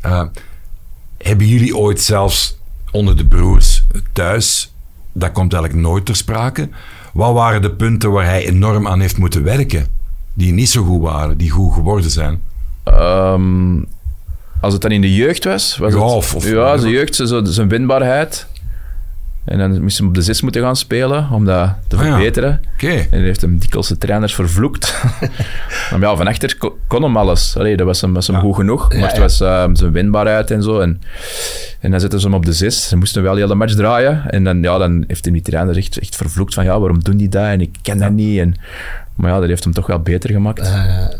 [0.00, 0.22] Eh,
[1.18, 2.58] hebben jullie ooit zelfs
[2.90, 4.72] onder de broers thuis,
[5.20, 6.68] dat komt eigenlijk nooit ter sprake,
[7.12, 9.86] wat waren de punten waar hij enorm aan heeft moeten werken?
[10.34, 12.40] Die niet zo goed waren, die goed geworden zijn?
[12.84, 13.76] Ehm,
[14.60, 15.76] als het dan in de jeugd was...
[15.76, 18.46] was Ja, het, of- of- ja, zijn jeugd, zo- zijn winbaarheid.
[19.44, 22.08] En dan moest hij op de zes moeten gaan spelen, om dat te Ah, ja.
[22.10, 22.60] verbeteren.
[22.74, 22.88] Oké.
[22.88, 25.02] En hij heeft hem dikwijls de trainers vervloekt.
[25.90, 27.56] maar ja, van achter ko- kon hem alles.
[27.56, 28.42] Allee, dat was hem, was hem Ja.
[28.42, 28.92] goed genoeg.
[28.94, 30.80] Maar het was ehm, zijn winbaarheid en zo.
[30.80, 31.00] En,
[31.80, 32.88] en dan zetten ze hem op de zes.
[32.88, 34.30] Ze moesten wel heel de match draaien.
[34.30, 37.16] En dan, ja, dan heeft hem die trainer echt, echt vervloekt van ja, waarom doen
[37.16, 37.44] die dat?
[37.44, 38.38] En ik ken dat niet.
[38.38, 38.54] En,
[39.14, 40.72] maar ja, dat heeft hem toch wel beter gemaakt.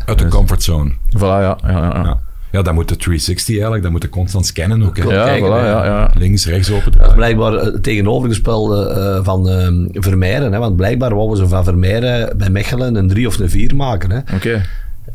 [0.05, 0.89] Uit de comfortzone.
[0.89, 1.57] Voilà, ja.
[1.61, 2.03] ja, ja, ja.
[2.03, 2.19] Ja.
[2.51, 4.97] ja, dat moet de 360 eigenlijk, dat moet je constant scannen ook.
[4.97, 5.03] Hè.
[5.03, 6.11] Ja, kijken, voilà, ja, ja.
[6.17, 10.51] Links, rechts open Dat is blijkbaar het tegenovergestelde eh, van eh Vermeijeren.
[10.51, 10.59] Hè?
[10.59, 14.11] Want blijkbaar wouden ze van Vermeijeren bij Mechelen een 3 of een 4 maken.
[14.11, 14.35] Hè?
[14.35, 14.65] Oké.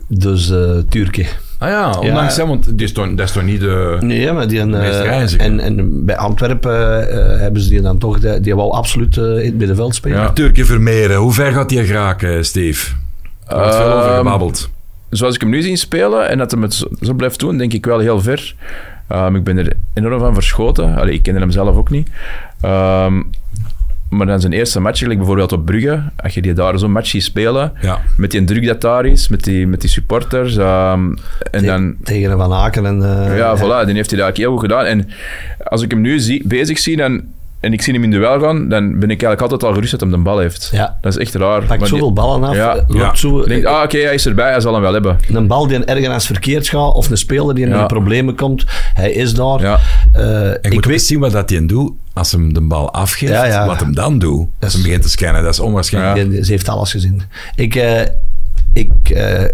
[0.09, 1.27] Dus eh Turkije.
[1.65, 3.97] Ah ja, ondanks hè, want die is toch, dat is toch niet de...
[4.01, 8.41] Nee, maar die, eh, en, en bij Antwerpen eh, hebben ze die dan toch, die,
[8.41, 10.19] die wou absoluut eh, in het middenveld spelen.
[10.19, 10.33] Ja.
[10.33, 12.93] Turkje Vermeeren, hoe ver gaat die geraken, Steve?
[13.47, 14.71] Er wordt veel over Ehm, gebabbeld.
[15.11, 17.87] zoals ik hem nu zie spelen en dat hij het zo, blijft doen, denk ik
[17.87, 18.55] wel heel ver.
[19.09, 20.97] Ehm, ik ben er enorm van verschoten.
[20.97, 22.09] Allee, ik kende hem zelf ook niet.
[22.61, 23.23] Ehm,
[24.17, 27.09] maar dan zijn eerste match, gelijk bijvoorbeeld op Brugge, als je die daar zo'n match
[27.09, 28.01] ziet spelen, Ja.
[28.17, 31.05] met die druk dat daar is, met die, met die supporters, ehm,
[31.51, 31.95] en Te- dan...
[32.03, 33.01] Tegen een Van Aken en...
[33.37, 34.85] Ja, voilà, die heeft hij eigenlijk heel goed gedaan.
[34.85, 35.09] En
[35.65, 37.23] als ik hem nu zie, bezig zie dan,
[37.65, 40.01] en ik zie hem in duel gaan, dan ben ik eigenlijk altijd al gerust dat
[40.01, 40.69] hij de bal heeft.
[40.73, 40.99] Ja.
[41.01, 41.59] Dat is echt raar.
[41.59, 42.55] Pakt Maar die- zoveel ballen af.
[42.55, 42.71] Ja.
[42.77, 43.15] eh, loopt Ja.
[43.15, 45.17] Zo, Ik denk, ah, oké, hij is erbij, hij zal hem wel hebben.
[45.33, 47.81] een bal die ergens verkeerd gaat, of een speler die in Ja.
[47.81, 49.61] de problemen komt, hij is daar.
[49.61, 49.79] Ja.
[50.13, 51.03] Eh, Ik, ik moet weet...
[51.03, 53.33] zien wat dat hij doet als hem de bal afgeeft.
[53.33, 53.67] Ja, ja.
[53.67, 54.47] Wat hem dan doet.
[54.61, 56.33] Als hem begint te scannen, dat is onwaarschijnlijk.
[56.33, 56.43] Ja.
[56.45, 57.23] Ze heeft alles gezien.
[57.57, 58.01] Ik, eh,
[58.73, 59.45] ik, eh,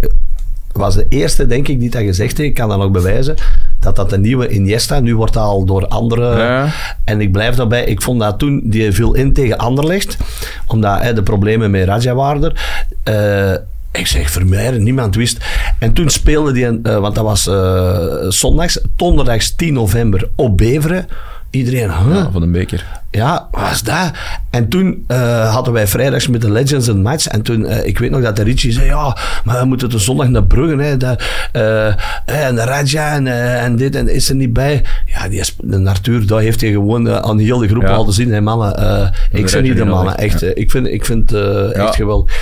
[0.72, 2.48] was de eerste, denk ik, die dat gezegd heeft.
[2.48, 3.34] Ik kan dat nog bewijzen.
[3.78, 5.00] Dat dat de nieuwe Iniesta.
[5.00, 6.38] Nu wordt dat al door anderen.
[6.38, 6.68] Ja.
[7.04, 7.84] En ik blijf daarbij.
[7.84, 10.16] Ik vond dat toen, die viel in tegen Anderlecht.
[10.66, 12.52] Omdat hè, de problemen met Raja waren.
[13.02, 13.52] Eh,
[13.92, 15.44] ik zeg Vermeijeren, niemand wist.
[15.78, 21.08] En toen speelde die, eh, want dat was eh, zondags, donderdags 10 november op Beveren.
[21.50, 22.14] Iedereen, huh?
[22.14, 23.00] Ja, van een beker.
[23.10, 24.10] Ja, wat was dat?
[24.50, 27.26] En toen eh, hadden wij vrijdags met de Legends een match.
[27.26, 29.98] En toen, eh, ik weet nog dat de Richie zei, ja, maar we moeten de
[29.98, 30.82] zondag naar Brugge.
[30.82, 31.22] Hè, dat,
[31.52, 31.86] eh,
[32.24, 33.26] en de Raja en,
[33.60, 34.82] en dit en is er niet bij.
[35.06, 37.98] Ja, die is, de Arthur, daar heeft hij gewoon aan heel de groep Ja.
[37.98, 38.30] laten zien.
[38.30, 40.16] Hey, mannen, ik ben niet de mannen.
[40.16, 40.50] Echt, ja.
[40.54, 41.32] ik vind, ik vind
[41.72, 42.32] echt geweldig.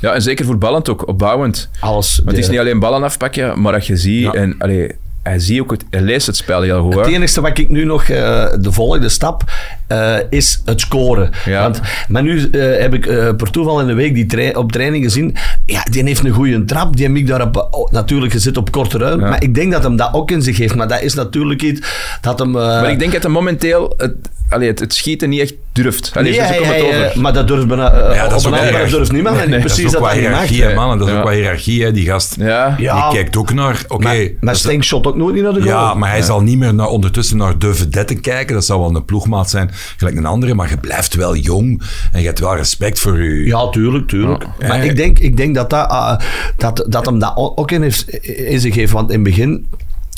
[0.00, 1.68] Ja, en zeker voetballend ook, opbouwend.
[1.80, 4.34] Alles, Want het is niet alleen ballen afpakken, maar dat je ziet...
[4.34, 6.94] En, allee, hij ziet ook het, hij leest het spel heel goed.
[6.94, 9.42] Het enige wat ik nu nog, eh, de volgende stap,
[9.88, 11.30] eh, is het scoren.
[11.44, 11.62] Ja.
[11.62, 14.72] Want, maar nu eh, heb ik eh, per toeval in de week die trai- op
[14.72, 15.36] training gezien.
[15.66, 16.96] Ja, die heeft een goede trap.
[16.96, 19.24] Die heb ik daar op, oh, natuurlijk gezet op korte ruimte.
[19.24, 19.30] Ja.
[19.30, 20.74] Maar ik denk dat hem dat ook in zich heeft.
[20.74, 21.88] Maar dat is natuurlijk iets
[22.20, 22.50] dat hem...
[22.50, 24.14] Maar ik denk dat hij momenteel het,
[24.48, 26.10] allee, het, het schieten niet echt durft.
[26.14, 27.20] Allee, nee, hij- het over.
[27.20, 28.12] maar dat durft bijna...
[28.14, 29.46] Ja, dat op een andere durft niemand.
[29.46, 30.12] Nee, precies dat is ook dat mag.
[30.12, 30.98] hiërarchie, hè, mannen.
[30.98, 31.18] Dat is Ja.
[31.18, 32.34] ook wat hiërarchie, hè, die gast.
[32.38, 32.74] ja.
[32.78, 33.82] Ja, Die kijkt ook naar...
[33.88, 35.72] Oké, maar, maar Stenk shot ook nooit niet naar de goal.
[35.74, 38.54] Ja, maar hij zal niet meer naar, ondertussen naar de vedetten kijken.
[38.54, 40.54] Dat zou wel een ploegmaat zijn, gelijk een andere.
[40.54, 43.46] Maar je blijft wel jong en je hebt wel respect voor je...
[43.46, 44.44] Ja, tuurlijk, tuurlijk.
[44.58, 44.68] Ja.
[44.68, 46.20] Maar ik denk, ik denk dat, dat, ah,
[46.56, 48.92] dat, dat hem dat ook in, heeft, in zich heeft.
[48.92, 49.66] Want in het begin...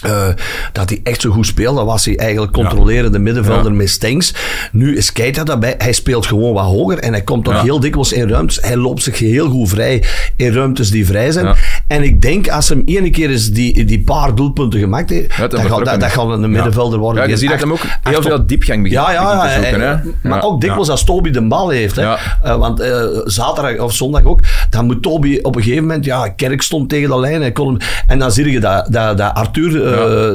[0.00, 0.28] eh,
[0.72, 3.76] dat hij echt zo goed speelde, dan was hij eigenlijk controlerende middenvelder Ja.
[3.78, 4.34] met Stengs.
[4.72, 7.62] Nu is Keita daarbij, hij speelt gewoon wat hoger en hij komt toch Ja.
[7.62, 8.58] heel dikwijls in ruimtes.
[8.60, 10.04] Hij loopt zich heel goed vrij
[10.36, 11.54] in ruimtes die vrij zijn.
[11.86, 15.50] En ik denk als hem ene keer eens die, die paar doelpunten gemaakt heeft, dat
[15.50, 17.22] dat, gaat, dat, dat gaat een middenvelder worden.
[17.22, 19.70] Ja, je ziet dat hem ook heel op- veel diepgang begint, ja, ja, begint te
[19.70, 20.14] zoeken.
[20.22, 21.96] maar ook dikwijls als Toby de bal heeft.
[21.96, 22.02] Hè.
[22.42, 24.40] Eh, want eh, zaterdag of zondag ook,
[24.70, 27.40] dan moet Toby op een gegeven moment, ja, Kerk stond tegen de lijn.
[27.40, 27.76] Hij kon hem,
[28.06, 29.88] en dan zie je dat, dat, dat Arthur.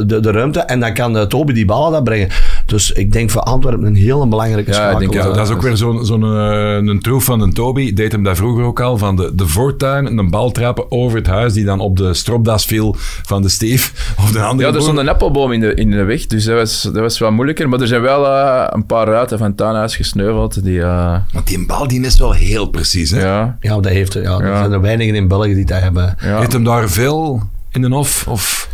[0.08, 2.28] De, de ruimte en dan kan eh, Toby die bal dat brengen.
[2.66, 5.62] Dus ik denk voor Antwerpen een heel belangrijke Ja, ik denk Ja, dat is ook
[5.62, 7.94] weer zo'n zo'n eh, een troef van een Toby.
[7.94, 8.98] Deed hem daar vroeger ook al.
[8.98, 12.66] Van de, de voortuin, een bal trappen over het huis die dan op de stropdas
[12.66, 13.92] viel van de Steve
[14.24, 16.56] of de andere Ja, er stond een appelboom in de, in de weg, dus dat
[16.56, 17.70] was, dat was wel moeilijker.
[17.70, 20.64] Maar er zijn wel eh, een paar ruiten van het tuinhuis gesneuveld.
[20.64, 23.12] Die, eh, Want die bal die is wel heel precies.
[23.12, 23.22] Hè?
[23.22, 24.58] ja, Ja, dat heeft, ja, er Ja.
[24.58, 26.16] zijn er weinigen in België die dat hebben.
[26.22, 26.40] ja.
[26.40, 27.42] Heeft hem daar veel
[27.76, 28.28] in de hof?
[28.28, 28.70] Of...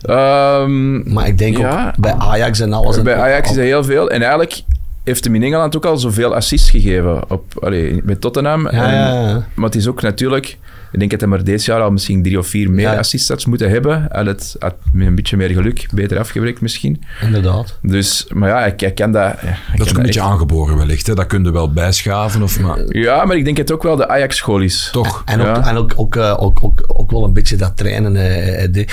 [0.00, 1.86] Ehm, Maar ik denk Ja.
[1.88, 3.02] ook bij Ajax en alles.
[3.02, 4.10] bij Ajax is dat heel veel.
[4.10, 4.60] En eigenlijk
[5.04, 8.62] heeft hem in Engeland ook al zoveel assists gegeven op, allee, met Tottenham.
[8.62, 9.46] Ja, En- ja, ja.
[9.54, 10.56] Maar het is ook natuurlijk...
[10.96, 12.96] Ik denk dat hij maar dit jaar al misschien drie of vier meer Ja.
[12.98, 14.06] assists had moeten hebben.
[14.10, 17.02] Had het had met een beetje meer geluk beter afgewerkt misschien.
[17.20, 17.78] Inderdaad.
[17.82, 19.32] Dus, maar ja, ik, ik kan dat...
[19.32, 21.06] ik Dat kan is ook een beetje echt- aangeboren wellicht.
[21.06, 21.14] Hè?
[21.14, 22.42] Dat kun je wel bijschaven.
[22.42, 24.88] Of, maar, Ja, maar ik denk dat het ook wel de Ajax-school is.
[24.92, 25.22] toch.
[25.24, 25.66] En ook, Ja.
[25.68, 28.16] en ook, ook, eh, ook, ook, ook wel een beetje dat trainen.
[28.16, 28.86] eh, eh, de-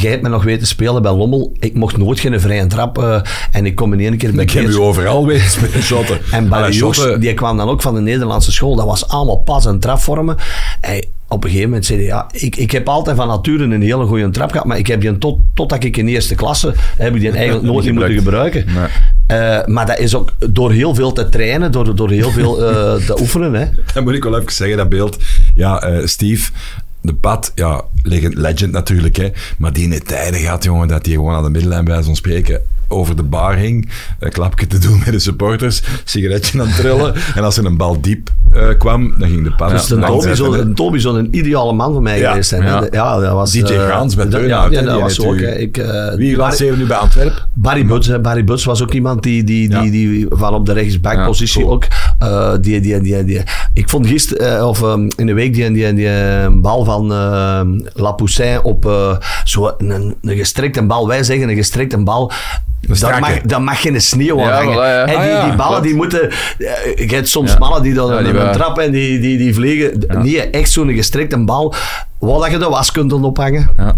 [0.00, 1.52] Jij hebt me nog weten spelen bij Lommel.
[1.58, 2.98] Ik mocht nooit geen vrije trap.
[2.98, 3.20] eh,
[3.50, 6.18] en ik kom in één keer bij Ik heb u overal weten spelen shotten.
[6.30, 8.76] En shotten- die kwam dan ook van de Nederlandse school.
[8.76, 10.36] Dat was allemaal pas en trapvormen.
[10.80, 13.82] Hij, op een gegeven moment zei hij, ja, ik, ik heb altijd van nature een
[13.82, 17.14] hele goede trap gehad, maar ik heb die tot, totdat ik in eerste klasse, heb
[17.14, 18.64] ik die eigenlijk nooit niet moeten gebruiken.
[18.74, 18.86] Nee.
[19.26, 22.94] Eh, maar dat is ook door heel veel te trainen, door, door heel veel eh,
[22.94, 23.54] te oefenen.
[23.54, 23.66] Hè.
[23.94, 25.16] Dat moet ik wel even zeggen, dat beeld.
[25.54, 26.50] Ja, eh, Steve,
[27.02, 29.30] de pad, ja, legend, legend natuurlijk, hè.
[29.58, 32.16] Maar die in de tijden gaat, jongen, dat hij gewoon aan de middenlijn bij zo'n
[32.16, 33.88] spreken over de bar hing,
[34.18, 37.14] een klapje te doen met de supporters, sigaretje aan het trillen.
[37.36, 39.70] en als er een bal diep eh, kwam, dan ging de pad...
[39.70, 40.40] Dus de langs
[40.74, 42.62] Toby, zou, een ideale man voor mij Ja, geweest zijn.
[42.90, 43.18] ja.
[43.20, 43.52] Dat was...
[43.52, 45.34] DJ eh, Gaans bij dat- Turnhout, Ja, dat die was heeft ook.
[45.34, 45.54] u- hè.
[45.58, 47.42] Ik, eh, Wie laat Barry- ze nu bij Antwerpen?
[47.52, 48.20] Barry Buts, hè.
[48.20, 49.90] Barry Buts was ook iemand die, die, die, Ja.
[49.90, 51.74] die van op de rechtsbackpositie Ja, cool.
[51.76, 51.84] ook.
[52.18, 53.40] eh, die, die, die, die,
[53.74, 54.82] ik vond gisteren, of
[55.16, 56.10] in de week, die, die, die
[56.50, 57.60] bal van eh
[57.94, 61.08] La Poussin op uh, zo een, een gestrekte bal.
[61.08, 62.32] Wij zeggen een gestrekte bal.
[62.88, 64.72] Dat mag, dat mag geen sneeuw aan Ja, hangen.
[64.74, 65.04] voilà, ja.
[65.06, 65.82] En Ah, die, ja, die ballen klopt.
[65.84, 66.30] die moeten...
[66.30, 67.58] eh, Je hebt soms Ja.
[67.58, 68.52] mannen die dan Ja, een, die een wel.
[68.52, 70.04] trap en die, die, die vliegen.
[70.22, 71.74] Nee, echt zo'n gestrekte bal.
[72.18, 73.70] Wat dat je de was kunt dan ophangen.
[73.76, 73.94] Ja.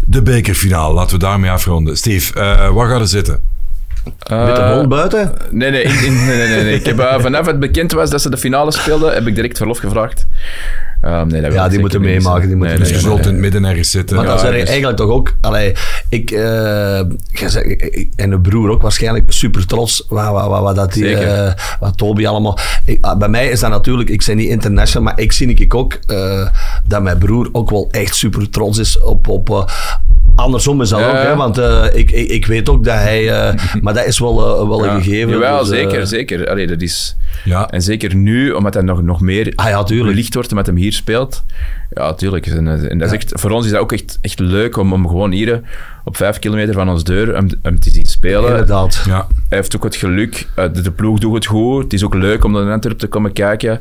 [0.00, 1.96] De bekerfinale, laten we daarmee afronden.
[1.96, 3.40] Steve, eh, waar gaat er zitten?
[4.06, 5.32] Met de Eh, bal buiten.
[5.50, 6.74] Nee, nee, in- in- nee, nee, nee, nee.
[6.74, 9.56] Ik heb, eh, vanaf het bekend was dat ze de finale speelden, heb ik direct
[9.56, 10.26] verlof gevraagd.
[11.00, 13.10] Ehm, nee, dat wil Ja, ik die moeten meemaken, die moeten Dus nee, je nee,
[13.12, 13.26] zult nee.
[13.28, 14.16] in het midden ergens zitten.
[14.16, 15.34] Maar Ja, zeg je dus- eigenlijk toch ook...
[15.40, 15.72] Allee,
[16.08, 16.98] ik, eh,
[17.30, 21.16] ik- en de broer ook waarschijnlijk super trots wat, wat, wat, wat, dat die,
[21.80, 22.58] wat Toby allemaal...
[22.84, 24.08] Ik, ah, bij mij is dat natuurlijk...
[24.10, 26.46] Ik ben niet international, maar ik zie ik ook eh,
[26.84, 29.28] dat mijn broer ook wel echt super trots is op...
[29.28, 29.64] op eh,
[30.36, 33.30] Andersom is dat Ja, ook, hè, want eh, ik, ik, ik weet ook dat hij...
[33.30, 34.94] eh, maar dat is wel, uh, wel Ja.
[34.94, 35.30] een gegeven.
[35.30, 36.48] Jawel, dus, eh, zeker, zeker.
[36.50, 37.16] Allee, dat is...
[37.44, 37.70] Ja.
[37.70, 40.76] En zeker nu, omdat hij nog, nog meer Ah ja, belicht wordt en met hem
[40.76, 41.44] hier speelt.
[41.90, 42.46] Ja, tuurlijk.
[42.46, 44.92] En, eh, en dat is echt, voor ons is dat ook echt, echt leuk om,
[44.92, 45.58] om gewoon hier eh,
[46.08, 48.50] op vijf kilometer van ons deur hem, hem te zien spelen.
[48.50, 49.02] Inderdaad.
[49.06, 49.26] Ja.
[49.48, 50.48] Hij heeft ook het geluk.
[50.54, 51.82] eh, de, de ploeg doet het goed.
[51.82, 53.80] Het is ook leuk om naar Antwerpen te komen kijken.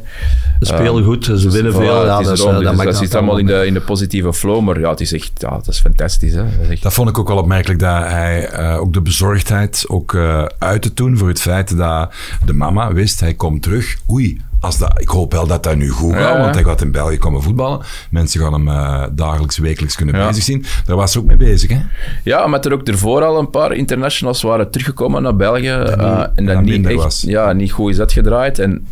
[0.59, 2.05] Ze spelen goed, ze winnen Voilà, veel.
[2.05, 2.51] Ja, het is dus, erom.
[2.53, 4.61] eh, Dus dat dat zit allemaal in de, in de positieve flow.
[4.61, 6.33] Maar ja, het is echt ja, dat is fantastisch.
[6.33, 6.43] Hè.
[6.43, 9.85] Dat is echt- Dat vond ik ook wel opmerkelijk dat hij eh, ook de bezorgdheid
[9.87, 12.13] ook eh uitte toen voor het feit dat
[12.45, 13.95] de mama wist, hij komt terug.
[14.11, 16.91] Oei, als dat, ik hoop wel dat dat nu goed gaat, want hij gaat in
[16.91, 17.79] België komen voetballen.
[18.09, 20.65] Mensen gaan hem eh, dagelijks, wekelijks kunnen bezig zien.
[20.85, 21.79] Daar was ze ook mee bezig, hè?
[22.23, 25.67] Ja, omdat er ook ervoor al een paar internationals waren teruggekomen naar België.
[25.67, 27.23] eh, en dat dat niet echt was.
[27.27, 28.59] Ja, niet goed is uitgedraaid.
[28.59, 28.87] En,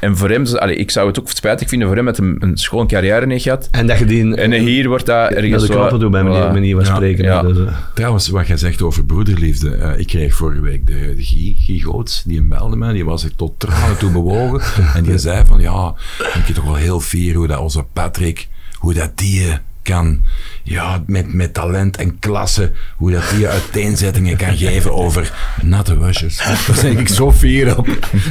[0.00, 2.56] en voor hem, allee, ik zou het ook spijtig vinden voor hem dat hij een
[2.56, 3.68] schoon carrière niet gehad.
[3.70, 6.22] En dat je die En hier wordt dat met ergens de zo- knoppen doet bij
[6.22, 6.52] voilà.
[6.52, 6.94] manier van Ja.
[6.94, 7.24] spreken.
[7.24, 7.42] Ja.
[7.42, 7.56] Dus,
[7.94, 9.70] Trouwens, wat jij zegt over broederliefde.
[9.74, 12.92] eh, ik kreeg vorige week de, de Guy, Guy Goots, die belde me.
[12.92, 14.60] Die was zich tot tranen toe bewogen.
[14.96, 18.48] en die zei van, ja, ik ben toch wel heel fier hoe dat onze Patrick,
[18.78, 19.54] hoe dat die eh,
[19.84, 20.22] kan,
[20.62, 25.32] ja, met, met talent en klasse, hoe dat die uiteenzettingen kan geven over
[25.62, 26.36] natte wasjes.
[26.36, 27.88] Daar ben ik zo fier op.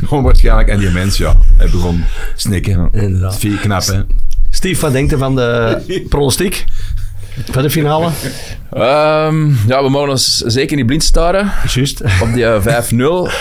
[0.09, 0.67] Onwaarschijnlijk.
[0.67, 2.03] En die mens, ja, hij begon
[2.35, 2.89] snikken.
[2.91, 3.39] Inderdaad.
[3.39, 4.01] Vier knap, hè?
[4.49, 6.65] Steve, wat denkt je van de pronostiek?
[7.51, 8.09] Van de finale?
[8.71, 12.01] Ehm, ja, we mogen ons zeker niet blind staren Juist.
[12.21, 12.97] op die eh, 5-0.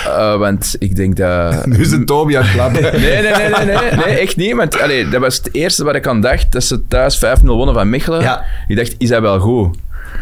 [0.07, 1.66] eh, want ik denk dat...
[1.66, 2.82] Nu is een Toby aan het klappen.
[2.82, 4.55] Nee, nee, nee, nee, nee, nee, echt niet.
[4.55, 6.53] Want allee, dat was het eerste wat ik aan dacht.
[6.53, 8.20] Dat ze thuis 5-0 wonnen van Mechelen.
[8.20, 8.45] Ja.
[8.68, 9.76] Ik dacht, is dat wel goed?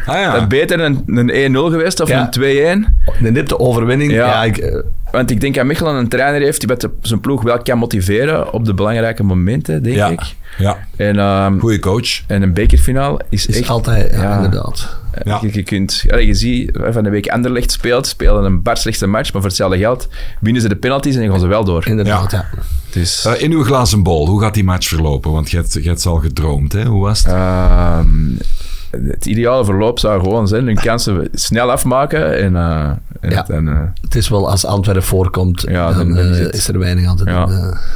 [0.07, 0.47] Ah ja.
[0.47, 2.21] Beter een, een 1-0 geweest of Ja.
[2.21, 2.95] een 2-1.
[3.23, 4.13] De nipte overwinning.
[4.13, 4.27] Ja.
[4.27, 4.45] Ja.
[4.45, 4.79] ik, eh,
[5.13, 7.79] Want ik denk dat Mechelen een trainer heeft die met de- zijn ploeg wel kan
[7.79, 10.09] motiveren op de belangrijke momenten, denk Ja.
[10.09, 10.21] ik.
[10.59, 10.87] ja.
[10.97, 12.21] En, ehm, Goeie coach.
[12.27, 13.69] en een bekerfinale is, is echt...
[13.69, 14.35] altijd, ja, ja.
[14.37, 14.99] inderdaad.
[15.25, 15.39] Ja.
[15.43, 19.07] Je, je kunt, je ziet, eh, van de week Anderlecht speelt, spelen een bar slechtste
[19.07, 20.09] match, maar voor hetzelfde geld
[20.41, 21.87] winnen ze de penalties en gaan ze wel door.
[21.87, 22.49] Inderdaad, ja.
[22.93, 25.33] Dus, Eh, in uw glazen bol, hoe gaat die match verlopen?
[25.33, 26.85] Want je hebt, je hebt ze al gedroomd, hè?
[26.85, 27.33] Hoe was het?
[27.33, 28.07] Ehm,
[28.91, 33.47] het ideale verloop zou gewoon zijn hun kansen snel afmaken en, eh, en Ja.
[33.49, 36.69] eh, Het is wel als Antwerpen voorkomt, Ja, dan, dan- dan is eh, het- is
[36.69, 37.35] er weinig aan te doen.
[37.35, 37.47] ja.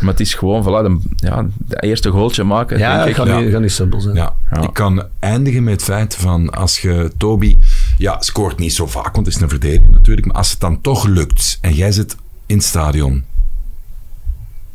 [0.00, 3.14] Maar het is gewoon, voilà, de, ja, de eerste goaltje maken, Ja, denk het ik.
[3.16, 3.38] gaat, Ja.
[3.40, 4.14] niet, gaat niet simpel zijn.
[4.14, 4.60] Ja, Ja.
[4.62, 7.56] ik kan eindigen met het feit van als je Toby,
[7.98, 10.80] ja, scoort niet zo vaak, want het is een verdediger natuurlijk, maar als het dan
[10.80, 12.16] toch lukt en jij zit
[12.46, 13.24] in het stadion,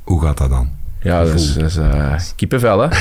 [0.04, 0.70] hoe gaat dat dan?
[1.02, 1.72] Ja, dat is, dat
[2.16, 2.88] is kippenvel, hè.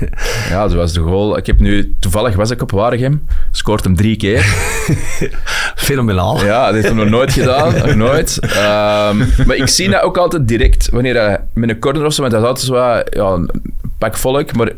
[0.50, 1.36] ja, zoals de goal.
[1.36, 4.40] Ik heb nu, toevallig was ik op Waregem, scoort hem drie keer.
[5.76, 6.44] Fenomenaal.
[6.44, 7.74] Ja, dat heeft hij nog nooit gedaan.
[7.74, 8.38] Nog nooit.
[8.40, 9.16] Ehm,
[9.46, 12.32] maar ik zie dat ook altijd direct wanneer hij met een corner of zo, want
[12.32, 12.76] dat is altijd zo
[13.22, 13.50] ja, een
[13.98, 14.72] pak volk, maar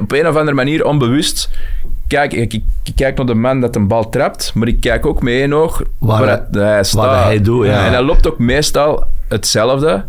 [0.00, 1.50] op een of andere manier onbewust.
[2.06, 5.06] Kijk, ik, ik, ik kijk naar de man dat een bal trapt, maar ik kijk
[5.06, 7.24] ook met één oog Waar waar, hij- staat.
[7.24, 7.86] hij doet, ja.
[7.86, 10.04] En hij loopt ook meestal hetzelfde.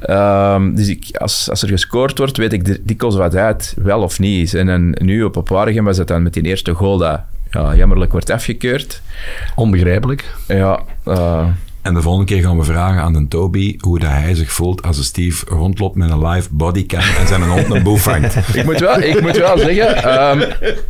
[0.00, 4.02] Ehm, dus ik, als, als er gescoord wordt, weet ik di- dikwijls wat het wel
[4.02, 4.54] of niet is.
[4.54, 7.20] En nu op op Waregem was het dan met die eerste goal dat
[7.50, 9.02] ja, jammerlijk wordt afgekeurd.
[9.54, 10.34] Onbegrijpelijk.
[10.46, 11.46] Ja, eh,
[11.86, 14.82] En de volgende keer gaan we vragen aan de Toby hoe dat hij zich voelt
[14.82, 18.36] als een Steve rondloopt met een live bodycam en zijn hond een boef vangt.
[18.54, 20.42] ik, moet wel, ik moet wel zeggen, ehm,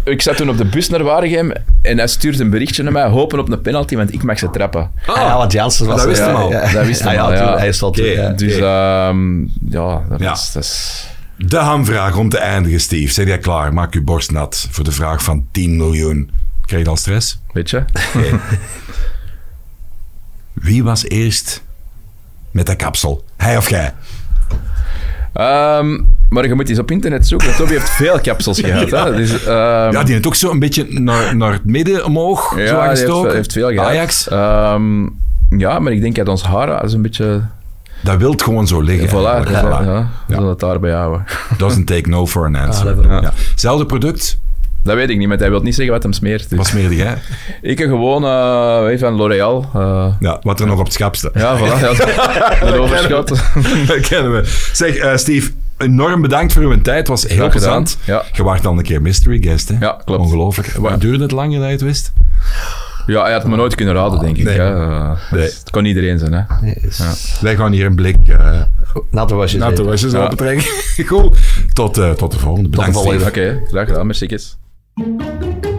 [0.05, 3.07] ik zat toen op de bus naar Waregem en hij stuurde een berichtje naar mij,
[3.09, 4.91] hopen op een penalty, want ik mag ze trappen.
[5.07, 5.97] Ah, ja, want Jansen was...
[5.97, 6.51] dat wist ja, hem al.
[6.51, 7.57] Ja, Dat wist Ah, ja, al, ja.
[7.59, 7.75] Hij.
[7.81, 8.31] Oké, ja.
[8.31, 9.41] Dus ehm,
[9.71, 10.33] ja, dat Ja.
[10.33, 10.51] is...
[10.53, 13.13] Dat is De hamvraag om te eindigen, Steve.
[13.13, 13.75] Zeg jij klaar?
[13.75, 16.31] Maak je borst nat voor de vraag van 10 miljoen.
[16.67, 17.41] Krijg je al stress?
[17.53, 17.85] weet je?
[20.61, 21.63] Wie was eerst
[22.51, 23.25] met dat kapsel?
[23.37, 23.95] Hij of jij?
[25.33, 25.99] Ehm,
[26.29, 27.55] maar je moet eens op internet zoeken.
[27.55, 28.91] Toby heeft veel kapsels gehad.
[28.91, 29.17] Hè?
[29.17, 32.95] Dus, ehm, Ja, die heeft ook zo een beetje naar, naar het midden omhoog ja,
[32.95, 33.87] zo heeft, heeft veel gehad.
[33.89, 35.03] Ajax, Ehm,
[35.59, 37.43] ja, maar ik denk dat ons haar is een beetje...
[38.03, 39.09] dat wilt gewoon zo liggen.
[39.09, 39.85] Voilà, ja, Voilà.
[39.85, 41.25] ja, we zullen het daarbij houden.
[41.59, 42.89] Doesn't take no for an answer.
[42.91, 43.33] Ah, dat ja.
[43.51, 44.39] Hetzelfde product,
[44.87, 46.49] Dat weet ik niet, maar hij wil niet zeggen wat hem smeert.
[46.49, 46.59] Dus.
[46.59, 47.19] wat smeerde jij?
[47.63, 49.71] Ik heb gewoon eh, weet je, van L'Oréal.
[49.75, 51.31] eh, Ja, wat er nog op het schap staat.
[51.35, 51.81] ja, voilà.
[51.81, 51.91] Ja,
[52.67, 53.29] een overschot.
[53.87, 54.69] Dat kennen we.
[54.73, 56.99] Zeg, eh, Steve, enorm bedankt voor uw tijd.
[56.99, 57.99] Het was heel plezant.
[58.05, 58.23] Ja.
[58.33, 59.77] Je waart al een keer mystery guest, hè?
[59.81, 60.21] Ja, klopt.
[60.21, 60.73] Ongelooflijk.
[60.73, 62.13] Wat Duurde het lang dat je het wist?
[63.07, 64.45] Ja, hij had me nooit kunnen raden, denk ik.
[64.45, 64.59] Nee.
[64.59, 64.75] hè.
[65.31, 65.43] Nee.
[65.43, 66.33] Het kon iedereen zijn.
[66.33, 66.71] Hè.
[66.75, 68.61] Is- Wij gaan hier een blik uh,
[69.11, 69.63] Natte wasjes.
[69.63, 69.85] eten.
[69.85, 70.31] wasjes Ja.
[71.07, 71.37] Goed.
[71.73, 72.69] Tot, eh, tot de volgende.
[72.69, 72.97] Bedankt.
[72.97, 74.07] Oké, graag gedaan.
[74.07, 74.39] Merci.
[74.99, 75.76] Thank you.